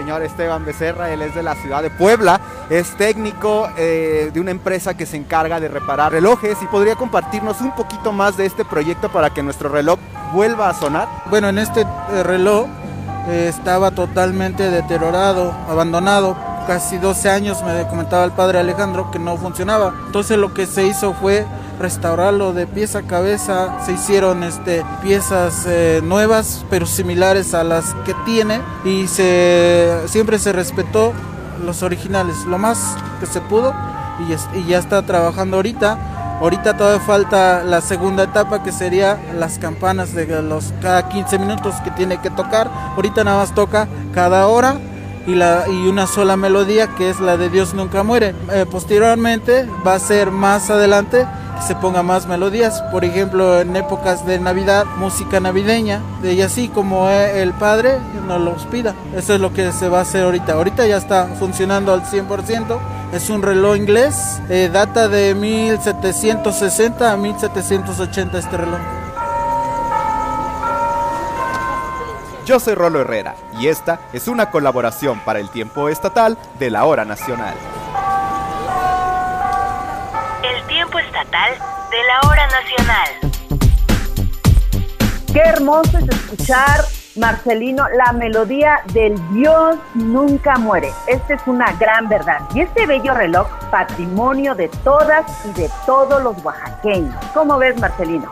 Señor 0.08 0.22
Esteban 0.22 0.64
Becerra, 0.64 1.10
él 1.10 1.20
es 1.20 1.34
de 1.34 1.42
la 1.42 1.54
ciudad 1.54 1.82
de 1.82 1.90
Puebla, 1.90 2.40
es 2.70 2.96
técnico 2.96 3.68
eh, 3.76 4.30
de 4.32 4.40
una 4.40 4.52
empresa 4.52 4.96
que 4.96 5.04
se 5.04 5.18
encarga 5.18 5.60
de 5.60 5.68
reparar 5.68 6.12
relojes 6.12 6.56
y 6.62 6.66
podría 6.66 6.96
compartirnos 6.96 7.60
un 7.60 7.74
poquito 7.74 8.10
más 8.10 8.38
de 8.38 8.46
este 8.46 8.64
proyecto 8.64 9.12
para 9.12 9.28
que 9.28 9.42
nuestro 9.42 9.68
reloj 9.68 9.98
vuelva 10.32 10.70
a 10.70 10.72
sonar. 10.72 11.08
Bueno, 11.28 11.50
en 11.50 11.58
este 11.58 11.82
eh, 11.82 12.22
reloj 12.22 12.68
eh, 13.28 13.48
estaba 13.50 13.90
totalmente 13.90 14.70
deteriorado, 14.70 15.52
abandonado. 15.68 16.38
Casi 16.66 16.96
12 16.96 17.28
años 17.28 17.62
me 17.62 17.86
comentaba 17.88 18.24
el 18.24 18.32
padre 18.32 18.60
Alejandro 18.60 19.10
que 19.10 19.18
no 19.18 19.36
funcionaba. 19.36 19.92
Entonces 20.06 20.38
lo 20.38 20.54
que 20.54 20.64
se 20.64 20.86
hizo 20.86 21.12
fue 21.12 21.44
restaurarlo 21.78 22.52
de 22.52 22.66
pieza 22.66 23.00
a 23.00 23.02
cabeza, 23.02 23.78
se 23.84 23.92
hicieron 23.92 24.42
este, 24.42 24.84
piezas 25.02 25.64
eh, 25.66 26.00
nuevas 26.02 26.64
pero 26.70 26.86
similares 26.86 27.54
a 27.54 27.64
las 27.64 27.94
que 28.04 28.14
tiene 28.24 28.60
y 28.84 29.06
se, 29.06 29.96
siempre 30.06 30.38
se 30.38 30.52
respetó 30.52 31.12
los 31.64 31.82
originales, 31.82 32.44
lo 32.46 32.58
más 32.58 32.96
que 33.20 33.26
se 33.26 33.40
pudo 33.40 33.74
y, 34.20 34.58
y 34.58 34.64
ya 34.66 34.78
está 34.78 35.02
trabajando 35.02 35.56
ahorita. 35.56 36.14
Ahorita 36.40 36.76
todavía 36.76 37.00
falta 37.04 37.64
la 37.64 37.80
segunda 37.80 38.22
etapa 38.22 38.62
que 38.62 38.70
sería 38.70 39.18
las 39.36 39.58
campanas 39.58 40.14
de 40.14 40.40
los 40.40 40.72
cada 40.80 41.08
15 41.08 41.36
minutos 41.40 41.74
que 41.82 41.90
tiene 41.90 42.20
que 42.20 42.30
tocar. 42.30 42.70
Ahorita 42.94 43.24
nada 43.24 43.38
más 43.38 43.54
toca 43.56 43.88
cada 44.14 44.46
hora 44.46 44.76
y, 45.26 45.34
la, 45.34 45.64
y 45.68 45.88
una 45.88 46.06
sola 46.06 46.36
melodía 46.36 46.94
que 46.94 47.10
es 47.10 47.20
la 47.20 47.36
de 47.36 47.50
Dios 47.50 47.74
nunca 47.74 48.02
muere. 48.04 48.34
Eh, 48.52 48.66
posteriormente 48.70 49.68
va 49.86 49.94
a 49.94 49.98
ser 49.98 50.30
más 50.30 50.70
adelante 50.70 51.26
se 51.66 51.74
ponga 51.74 52.02
más 52.02 52.26
melodías, 52.26 52.82
por 52.90 53.04
ejemplo 53.04 53.60
en 53.60 53.76
épocas 53.76 54.26
de 54.26 54.38
Navidad, 54.38 54.86
música 54.96 55.40
navideña, 55.40 56.00
y 56.22 56.40
así 56.40 56.68
como 56.68 57.08
el 57.08 57.52
Padre 57.52 57.98
nos 58.26 58.40
los 58.40 58.64
pida. 58.66 58.94
Eso 59.14 59.34
es 59.34 59.40
lo 59.40 59.52
que 59.52 59.72
se 59.72 59.88
va 59.88 59.98
a 59.98 60.02
hacer 60.02 60.24
ahorita. 60.24 60.52
Ahorita 60.52 60.86
ya 60.86 60.96
está 60.96 61.26
funcionando 61.38 61.92
al 61.92 62.02
100%. 62.04 62.78
Es 63.12 63.30
un 63.30 63.42
reloj 63.42 63.76
inglés, 63.76 64.40
eh, 64.50 64.70
data 64.72 65.08
de 65.08 65.34
1760 65.34 67.12
a 67.12 67.16
1780 67.16 68.38
este 68.38 68.56
reloj. 68.56 68.80
Yo 72.44 72.58
soy 72.58 72.74
Rolo 72.74 73.00
Herrera 73.00 73.34
y 73.60 73.66
esta 73.66 74.00
es 74.14 74.26
una 74.26 74.50
colaboración 74.50 75.20
para 75.20 75.38
el 75.38 75.50
tiempo 75.50 75.90
estatal 75.90 76.38
de 76.58 76.70
la 76.70 76.86
hora 76.86 77.04
nacional. 77.04 77.54
Estatal 80.96 81.52
de 81.90 82.02
la 82.04 82.28
hora 82.28 82.46
nacional. 82.46 83.08
Qué 85.32 85.40
hermoso 85.40 85.98
es 85.98 86.08
escuchar, 86.08 86.84
Marcelino, 87.16 87.86
la 87.90 88.12
melodía 88.12 88.80
del 88.92 89.14
Dios 89.34 89.76
nunca 89.94 90.56
muere. 90.56 90.90
Esta 91.06 91.34
es 91.34 91.42
una 91.46 91.72
gran 91.72 92.08
verdad. 92.08 92.40
Y 92.54 92.60
este 92.60 92.86
bello 92.86 93.12
reloj, 93.12 93.48
patrimonio 93.70 94.54
de 94.54 94.68
todas 94.84 95.26
y 95.44 95.52
de 95.60 95.70
todos 95.84 96.22
los 96.22 96.42
oaxaqueños. 96.44 97.14
¿Cómo 97.34 97.58
ves, 97.58 97.78
Marcelino? 97.78 98.30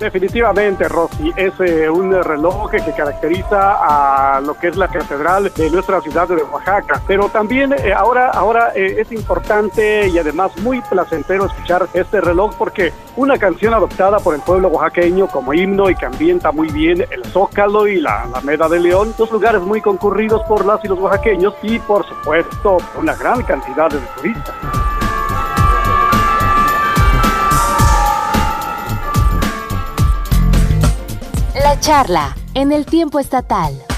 Definitivamente, 0.00 0.88
Rosy, 0.88 1.30
es 1.36 1.52
eh, 1.60 1.90
un 1.90 2.10
reloj 2.22 2.70
que 2.70 2.80
caracteriza 2.96 3.76
a 4.36 4.40
lo 4.40 4.54
que 4.54 4.68
es 4.68 4.76
la 4.76 4.88
catedral 4.88 5.52
de 5.54 5.70
nuestra 5.70 6.00
ciudad 6.00 6.26
de 6.26 6.42
Oaxaca. 6.42 7.02
Pero 7.06 7.28
también 7.28 7.74
eh, 7.74 7.92
ahora, 7.92 8.30
ahora 8.30 8.72
eh, 8.74 8.96
es 8.98 9.12
importante 9.12 10.08
y 10.08 10.16
además 10.16 10.56
muy 10.62 10.80
placentero 10.80 11.44
escuchar 11.44 11.86
este 11.92 12.22
reloj 12.22 12.54
porque 12.56 12.94
una 13.16 13.36
canción 13.36 13.74
adoptada 13.74 14.20
por 14.20 14.34
el 14.34 14.40
pueblo 14.40 14.68
oaxaqueño 14.68 15.26
como 15.26 15.52
himno 15.52 15.90
y 15.90 15.94
que 15.94 16.06
ambienta 16.06 16.50
muy 16.50 16.68
bien 16.70 17.04
el 17.10 17.22
Zócalo 17.26 17.86
y 17.86 18.00
la 18.00 18.22
Alameda 18.22 18.70
de 18.70 18.80
León, 18.80 19.14
dos 19.18 19.30
lugares 19.30 19.60
muy 19.60 19.82
concurridos 19.82 20.42
por 20.44 20.64
las 20.64 20.82
y 20.82 20.88
los 20.88 20.98
oaxaqueños 20.98 21.52
y 21.62 21.78
por 21.78 22.06
supuesto 22.06 22.78
una 22.98 23.14
gran 23.16 23.42
cantidad 23.42 23.90
de 23.90 23.98
turistas. 24.16 24.54
Charla 31.80 32.36
en 32.54 32.72
el 32.72 32.84
tiempo 32.84 33.18
estatal. 33.18 33.89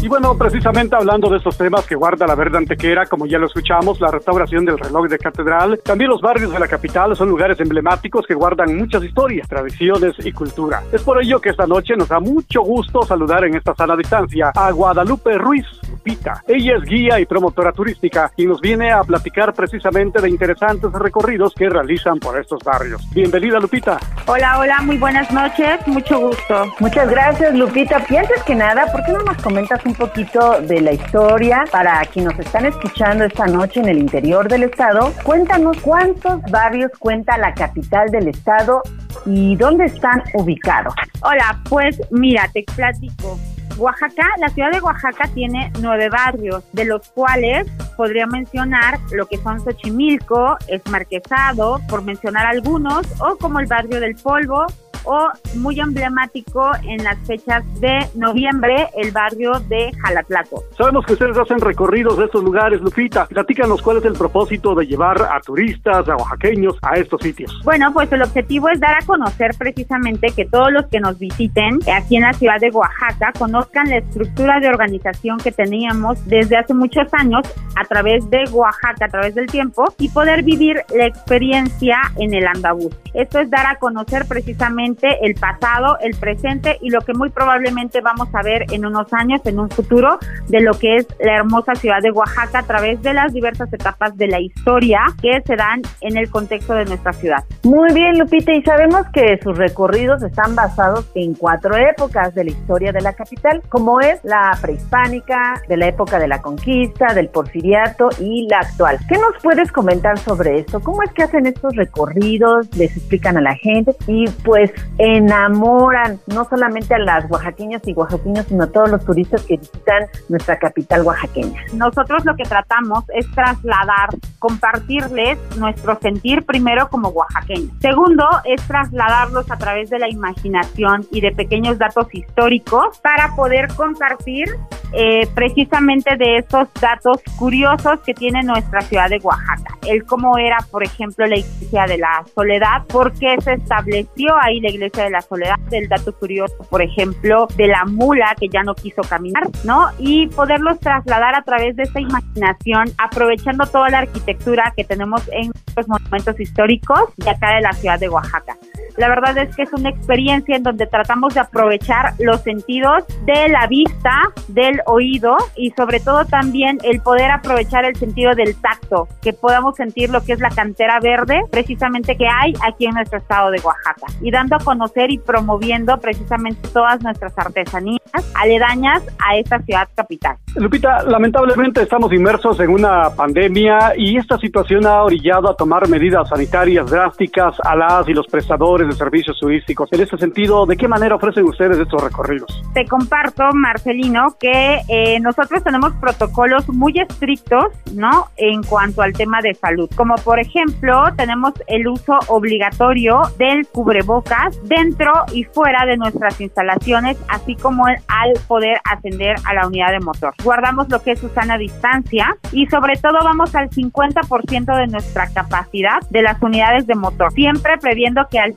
Y 0.00 0.06
bueno, 0.06 0.38
precisamente 0.38 0.94
hablando 0.94 1.28
de 1.28 1.38
estos 1.38 1.58
temas 1.58 1.84
que 1.84 1.96
guarda 1.96 2.24
la 2.24 2.36
verde 2.36 2.58
antequera, 2.58 3.06
como 3.06 3.26
ya 3.26 3.36
lo 3.36 3.46
escuchamos, 3.46 4.00
la 4.00 4.12
restauración 4.12 4.64
del 4.64 4.78
reloj 4.78 5.08
de 5.08 5.18
catedral, 5.18 5.80
también 5.84 6.08
los 6.08 6.20
barrios 6.20 6.52
de 6.52 6.60
la 6.60 6.68
capital 6.68 7.16
son 7.16 7.28
lugares 7.28 7.58
emblemáticos 7.58 8.24
que 8.24 8.34
guardan 8.34 8.76
muchas 8.76 9.02
historias, 9.02 9.48
tradiciones 9.48 10.14
y 10.24 10.30
cultura. 10.30 10.84
Es 10.92 11.02
por 11.02 11.20
ello 11.20 11.40
que 11.40 11.48
esta 11.50 11.66
noche 11.66 11.96
nos 11.96 12.08
da 12.08 12.20
mucho 12.20 12.62
gusto 12.62 13.02
saludar 13.02 13.44
en 13.44 13.56
esta 13.56 13.74
sana 13.74 13.96
distancia 13.96 14.52
a 14.54 14.70
Guadalupe 14.70 15.36
Ruiz, 15.36 15.66
Lupita. 15.90 16.44
Ella 16.46 16.76
es 16.76 16.84
guía 16.84 17.18
y 17.18 17.26
promotora 17.26 17.72
turística 17.72 18.30
y 18.36 18.46
nos 18.46 18.60
viene 18.60 18.92
a 18.92 19.02
platicar 19.02 19.52
precisamente 19.52 20.22
de 20.22 20.30
interesantes 20.30 20.92
recorridos 20.92 21.52
que 21.54 21.68
realizan 21.68 22.20
por 22.20 22.38
estos 22.38 22.60
barrios. 22.64 23.02
Bienvenida, 23.12 23.58
Lupita. 23.58 23.98
Hola, 24.26 24.60
hola, 24.60 24.80
muy 24.82 24.96
buenas 24.96 25.30
noches, 25.32 25.84
mucho 25.88 26.20
gusto. 26.20 26.72
Muchas 26.78 27.10
gracias, 27.10 27.52
Lupita. 27.54 28.00
Y 28.08 28.16
antes 28.16 28.42
que 28.44 28.54
nada, 28.54 28.86
¿por 28.92 29.04
qué 29.04 29.12
no 29.12 29.22
nos 29.22 29.36
comentas 29.42 29.84
un 29.88 29.94
poquito 29.94 30.60
de 30.60 30.82
la 30.82 30.92
historia 30.92 31.64
para 31.72 32.04
quienes 32.04 32.36
nos 32.36 32.46
están 32.46 32.66
escuchando 32.66 33.24
esta 33.24 33.46
noche 33.46 33.80
en 33.80 33.88
el 33.88 33.98
interior 33.98 34.46
del 34.46 34.64
estado? 34.64 35.12
Cuéntanos 35.22 35.78
cuántos 35.80 36.42
barrios 36.50 36.92
cuenta 36.98 37.38
la 37.38 37.54
capital 37.54 38.10
del 38.10 38.28
estado 38.28 38.82
y 39.24 39.56
dónde 39.56 39.86
están 39.86 40.22
ubicados. 40.34 40.94
Hola, 41.22 41.58
pues 41.70 41.98
mira, 42.10 42.50
te 42.52 42.64
platico. 42.76 43.38
Oaxaca, 43.78 44.26
la 44.38 44.48
ciudad 44.50 44.72
de 44.72 44.80
Oaxaca 44.80 45.28
tiene 45.32 45.72
nueve 45.80 46.10
barrios, 46.10 46.64
de 46.72 46.84
los 46.84 47.08
cuales 47.10 47.66
podría 47.96 48.26
mencionar 48.26 48.98
lo 49.12 49.26
que 49.26 49.38
son 49.38 49.58
Xochimilco, 49.60 50.58
Esmarquesado, 50.66 51.80
por 51.88 52.02
mencionar 52.02 52.46
algunos, 52.46 53.06
o 53.20 53.36
como 53.38 53.60
el 53.60 53.66
barrio 53.66 54.00
del 54.00 54.16
Polvo, 54.16 54.66
o 55.04 55.28
muy 55.56 55.80
emblemático 55.80 56.70
en 56.84 57.02
las 57.04 57.18
fechas 57.26 57.64
de 57.80 57.98
noviembre, 58.14 58.88
el 58.96 59.10
barrio 59.12 59.52
de 59.68 59.92
Jalatlaco. 60.02 60.64
Sabemos 60.76 61.04
que 61.06 61.14
ustedes 61.14 61.36
hacen 61.36 61.60
recorridos 61.60 62.18
de 62.18 62.24
estos 62.24 62.42
lugares, 62.42 62.80
Lupita. 62.80 63.26
Platícanos 63.26 63.82
cuál 63.82 63.98
es 63.98 64.04
el 64.04 64.14
propósito 64.14 64.74
de 64.74 64.86
llevar 64.86 65.20
a 65.22 65.40
turistas, 65.40 66.08
a 66.08 66.16
oaxaqueños 66.16 66.76
a 66.82 66.96
estos 66.96 67.20
sitios. 67.22 67.60
Bueno, 67.64 67.92
pues 67.92 68.10
el 68.12 68.22
objetivo 68.22 68.68
es 68.68 68.80
dar 68.80 68.96
a 69.02 69.06
conocer 69.06 69.52
precisamente 69.58 70.28
que 70.34 70.44
todos 70.46 70.72
los 70.72 70.86
que 70.86 71.00
nos 71.00 71.18
visiten 71.18 71.78
aquí 71.94 72.16
en 72.16 72.22
la 72.22 72.32
ciudad 72.32 72.60
de 72.60 72.70
Oaxaca 72.70 73.32
conozcan 73.38 73.90
la 73.90 73.98
estructura 73.98 74.60
de 74.60 74.68
organización 74.68 75.38
que 75.38 75.52
teníamos 75.52 76.24
desde 76.26 76.56
hace 76.56 76.74
muchos 76.74 77.06
años 77.12 77.42
a 77.76 77.84
través 77.84 78.28
de 78.30 78.44
Oaxaca, 78.50 79.06
a 79.06 79.08
través 79.08 79.34
del 79.34 79.46
tiempo, 79.46 79.84
y 79.98 80.08
poder 80.08 80.42
vivir 80.42 80.82
la 80.94 81.06
experiencia 81.06 81.98
en 82.16 82.34
el 82.34 82.46
andabús. 82.46 82.94
Esto 83.14 83.38
es 83.40 83.50
dar 83.50 83.66
a 83.66 83.76
conocer 83.76 84.26
precisamente 84.26 84.87
el 85.20 85.34
pasado, 85.34 85.98
el 86.00 86.16
presente 86.16 86.78
y 86.80 86.90
lo 86.90 87.00
que 87.00 87.14
muy 87.14 87.30
probablemente 87.30 88.00
vamos 88.00 88.28
a 88.32 88.42
ver 88.42 88.64
en 88.72 88.86
unos 88.86 89.12
años, 89.12 89.40
en 89.44 89.58
un 89.58 89.70
futuro, 89.70 90.18
de 90.48 90.60
lo 90.60 90.72
que 90.72 90.96
es 90.96 91.06
la 91.20 91.36
hermosa 91.36 91.74
ciudad 91.74 92.00
de 92.02 92.10
Oaxaca 92.10 92.60
a 92.60 92.62
través 92.62 93.02
de 93.02 93.12
las 93.12 93.32
diversas 93.32 93.72
etapas 93.72 94.16
de 94.16 94.28
la 94.28 94.40
historia 94.40 95.00
que 95.20 95.40
se 95.44 95.56
dan 95.56 95.82
en 96.00 96.16
el 96.16 96.30
contexto 96.30 96.74
de 96.74 96.84
nuestra 96.84 97.12
ciudad. 97.12 97.44
Muy 97.64 97.92
bien, 97.92 98.18
Lupita, 98.18 98.52
y 98.52 98.62
sabemos 98.62 99.02
que 99.12 99.38
sus 99.42 99.56
recorridos 99.56 100.22
están 100.22 100.54
basados 100.54 101.10
en 101.14 101.34
cuatro 101.34 101.76
épocas 101.76 102.34
de 102.34 102.44
la 102.44 102.50
historia 102.50 102.92
de 102.92 103.00
la 103.00 103.12
capital, 103.12 103.62
como 103.68 104.00
es 104.00 104.20
la 104.24 104.56
prehispánica, 104.60 105.60
de 105.68 105.76
la 105.76 105.88
época 105.88 106.18
de 106.18 106.28
la 106.28 106.40
conquista, 106.40 107.14
del 107.14 107.28
porfiriato 107.28 108.08
y 108.20 108.46
la 108.48 108.58
actual. 108.60 108.98
¿Qué 109.08 109.16
nos 109.16 109.42
puedes 109.42 109.70
comentar 109.72 110.18
sobre 110.18 110.60
esto? 110.60 110.80
¿Cómo 110.80 111.02
es 111.02 111.12
que 111.12 111.22
hacen 111.22 111.46
estos 111.46 111.74
recorridos? 111.76 112.68
¿Les 112.76 112.96
explican 112.96 113.36
a 113.36 113.40
la 113.40 113.54
gente? 113.56 113.92
Y 114.06 114.26
pues 114.44 114.72
enamoran 114.98 116.18
no 116.26 116.44
solamente 116.44 116.94
a 116.94 116.98
las 116.98 117.30
oaxaqueñas 117.30 117.82
y 117.86 117.92
oaxaqueños, 117.92 118.46
sino 118.46 118.64
a 118.64 118.66
todos 118.66 118.90
los 118.90 119.04
turistas 119.04 119.42
que 119.42 119.56
visitan 119.56 120.06
nuestra 120.28 120.58
capital 120.58 121.02
oaxaqueña. 121.02 121.62
Nosotros 121.74 122.24
lo 122.24 122.34
que 122.36 122.44
tratamos 122.44 123.04
es 123.14 123.30
trasladar, 123.32 124.10
compartirles 124.38 125.38
nuestro 125.56 125.98
sentir 126.00 126.44
primero 126.44 126.88
como 126.88 127.08
oaxaqueños. 127.08 127.72
Segundo, 127.80 128.24
es 128.44 128.60
trasladarlos 128.66 129.50
a 129.50 129.56
través 129.56 129.90
de 129.90 129.98
la 129.98 130.08
imaginación 130.08 131.06
y 131.10 131.20
de 131.20 131.32
pequeños 131.32 131.78
datos 131.78 132.06
históricos 132.12 132.98
para 133.02 133.34
poder 133.34 133.68
compartir 133.74 134.48
eh, 134.92 135.28
precisamente 135.34 136.16
de 136.16 136.38
estos 136.38 136.68
datos 136.80 137.18
curiosos 137.36 138.00
que 138.00 138.14
tiene 138.14 138.42
nuestra 138.42 138.80
ciudad 138.80 139.08
de 139.10 139.18
Oaxaca. 139.22 139.76
El 139.86 140.04
cómo 140.04 140.38
era, 140.38 140.58
por 140.70 140.82
ejemplo, 140.82 141.26
la 141.26 141.36
iglesia 141.36 141.84
de 141.86 141.98
la 141.98 142.24
Soledad, 142.34 142.84
por 142.86 143.12
qué 143.12 143.36
se 143.40 143.54
estableció 143.54 144.34
ahí 144.40 144.60
la 144.60 144.67
iglesia 144.68 145.04
de 145.04 145.10
la 145.10 145.22
Soledad, 145.22 145.58
del 145.70 145.88
dato 145.88 146.12
curioso, 146.16 146.56
por 146.70 146.82
ejemplo, 146.82 147.46
de 147.56 147.68
la 147.68 147.84
mula 147.84 148.34
que 148.38 148.48
ya 148.48 148.62
no 148.62 148.74
quiso 148.74 149.02
caminar, 149.02 149.44
¿no? 149.64 149.88
Y 149.98 150.26
poderlos 150.28 150.78
trasladar 150.80 151.34
a 151.34 151.42
través 151.42 151.76
de 151.76 151.84
esta 151.84 152.00
imaginación, 152.00 152.88
aprovechando 152.98 153.66
toda 153.66 153.88
la 153.90 153.98
arquitectura 153.98 154.72
que 154.76 154.84
tenemos 154.84 155.22
en 155.32 155.50
los 155.76 155.88
monumentos 155.88 156.38
históricos 156.40 157.00
de 157.16 157.30
acá 157.30 157.54
de 157.54 157.62
la 157.62 157.72
ciudad 157.72 157.98
de 157.98 158.08
Oaxaca. 158.08 158.56
La 158.98 159.08
verdad 159.08 159.38
es 159.38 159.54
que 159.54 159.62
es 159.62 159.72
una 159.72 159.90
experiencia 159.90 160.56
en 160.56 160.64
donde 160.64 160.86
tratamos 160.86 161.32
de 161.32 161.40
aprovechar 161.40 162.14
los 162.18 162.40
sentidos 162.40 163.04
de 163.26 163.48
la 163.48 163.68
vista, 163.68 164.10
del 164.48 164.80
oído 164.86 165.36
y 165.56 165.70
sobre 165.70 166.00
todo 166.00 166.24
también 166.24 166.78
el 166.82 167.00
poder 167.00 167.30
aprovechar 167.30 167.84
el 167.84 167.94
sentido 167.94 168.34
del 168.34 168.56
tacto, 168.56 169.06
que 169.22 169.32
podamos 169.32 169.76
sentir 169.76 170.10
lo 170.10 170.20
que 170.24 170.32
es 170.32 170.40
la 170.40 170.50
cantera 170.50 170.98
verde 170.98 171.42
precisamente 171.48 172.16
que 172.16 172.26
hay 172.26 172.54
aquí 172.66 172.86
en 172.86 172.94
nuestro 172.94 173.18
estado 173.18 173.52
de 173.52 173.60
Oaxaca 173.60 174.06
y 174.20 174.32
dando 174.32 174.56
a 174.56 174.58
conocer 174.58 175.12
y 175.12 175.18
promoviendo 175.18 175.96
precisamente 175.98 176.68
todas 176.72 177.00
nuestras 177.00 177.38
artesanías 177.38 178.00
aledañas 178.34 179.04
a 179.24 179.36
esta 179.36 179.60
ciudad 179.60 179.88
capital. 179.94 180.36
Lupita, 180.56 181.04
lamentablemente 181.04 181.82
estamos 181.82 182.12
inmersos 182.12 182.58
en 182.58 182.70
una 182.70 183.10
pandemia 183.10 183.92
y 183.96 184.16
esta 184.16 184.38
situación 184.38 184.86
ha 184.86 185.04
orillado 185.04 185.48
a 185.50 185.54
tomar 185.54 185.88
medidas 185.88 186.28
sanitarias 186.28 186.90
drásticas 186.90 187.54
a 187.62 187.76
las 187.76 188.08
y 188.08 188.12
los 188.12 188.26
prestadores 188.26 188.87
de 188.88 188.94
servicios 188.94 189.38
turísticos. 189.38 189.88
En 189.92 190.00
ese 190.00 190.16
sentido, 190.16 190.66
¿de 190.66 190.76
qué 190.76 190.88
manera 190.88 191.14
ofrecen 191.14 191.44
ustedes 191.44 191.78
estos 191.78 192.02
recorridos? 192.02 192.62
Te 192.74 192.84
comparto, 192.86 193.44
Marcelino, 193.54 194.36
que 194.38 194.80
eh, 194.88 195.20
nosotros 195.20 195.62
tenemos 195.62 195.92
protocolos 195.94 196.68
muy 196.68 196.98
estrictos, 196.98 197.66
¿no? 197.94 198.28
En 198.36 198.62
cuanto 198.62 199.02
al 199.02 199.12
tema 199.12 199.40
de 199.42 199.54
salud. 199.54 199.88
Como 199.94 200.14
por 200.16 200.38
ejemplo, 200.38 201.04
tenemos 201.16 201.52
el 201.66 201.88
uso 201.88 202.18
obligatorio 202.28 203.22
del 203.38 203.66
cubrebocas 203.68 204.58
dentro 204.64 205.12
y 205.32 205.44
fuera 205.44 205.86
de 205.86 205.96
nuestras 205.96 206.40
instalaciones, 206.40 207.16
así 207.28 207.54
como 207.56 207.86
al 207.86 208.32
poder 208.46 208.78
ascender 208.84 209.36
a 209.44 209.54
la 209.54 209.66
unidad 209.66 209.92
de 209.92 210.00
motor 210.00 210.34
guardamos 210.42 210.88
lo 210.88 211.02
que 211.02 211.12
es 211.12 211.20
su 211.20 211.28
sana 211.28 211.58
distancia 211.58 212.36
y 212.52 212.66
sobre 212.66 212.96
todo 212.96 213.18
vamos 213.22 213.54
al 213.54 213.70
50% 213.70 214.76
de 214.76 214.86
nuestra 214.86 215.28
capacidad 215.28 216.00
de 216.10 216.22
las 216.22 216.40
unidades 216.42 216.86
de 216.86 216.94
motor, 216.94 217.32
siempre 217.32 217.78
previendo 217.78 218.26
que 218.30 218.38
al, 218.38 218.54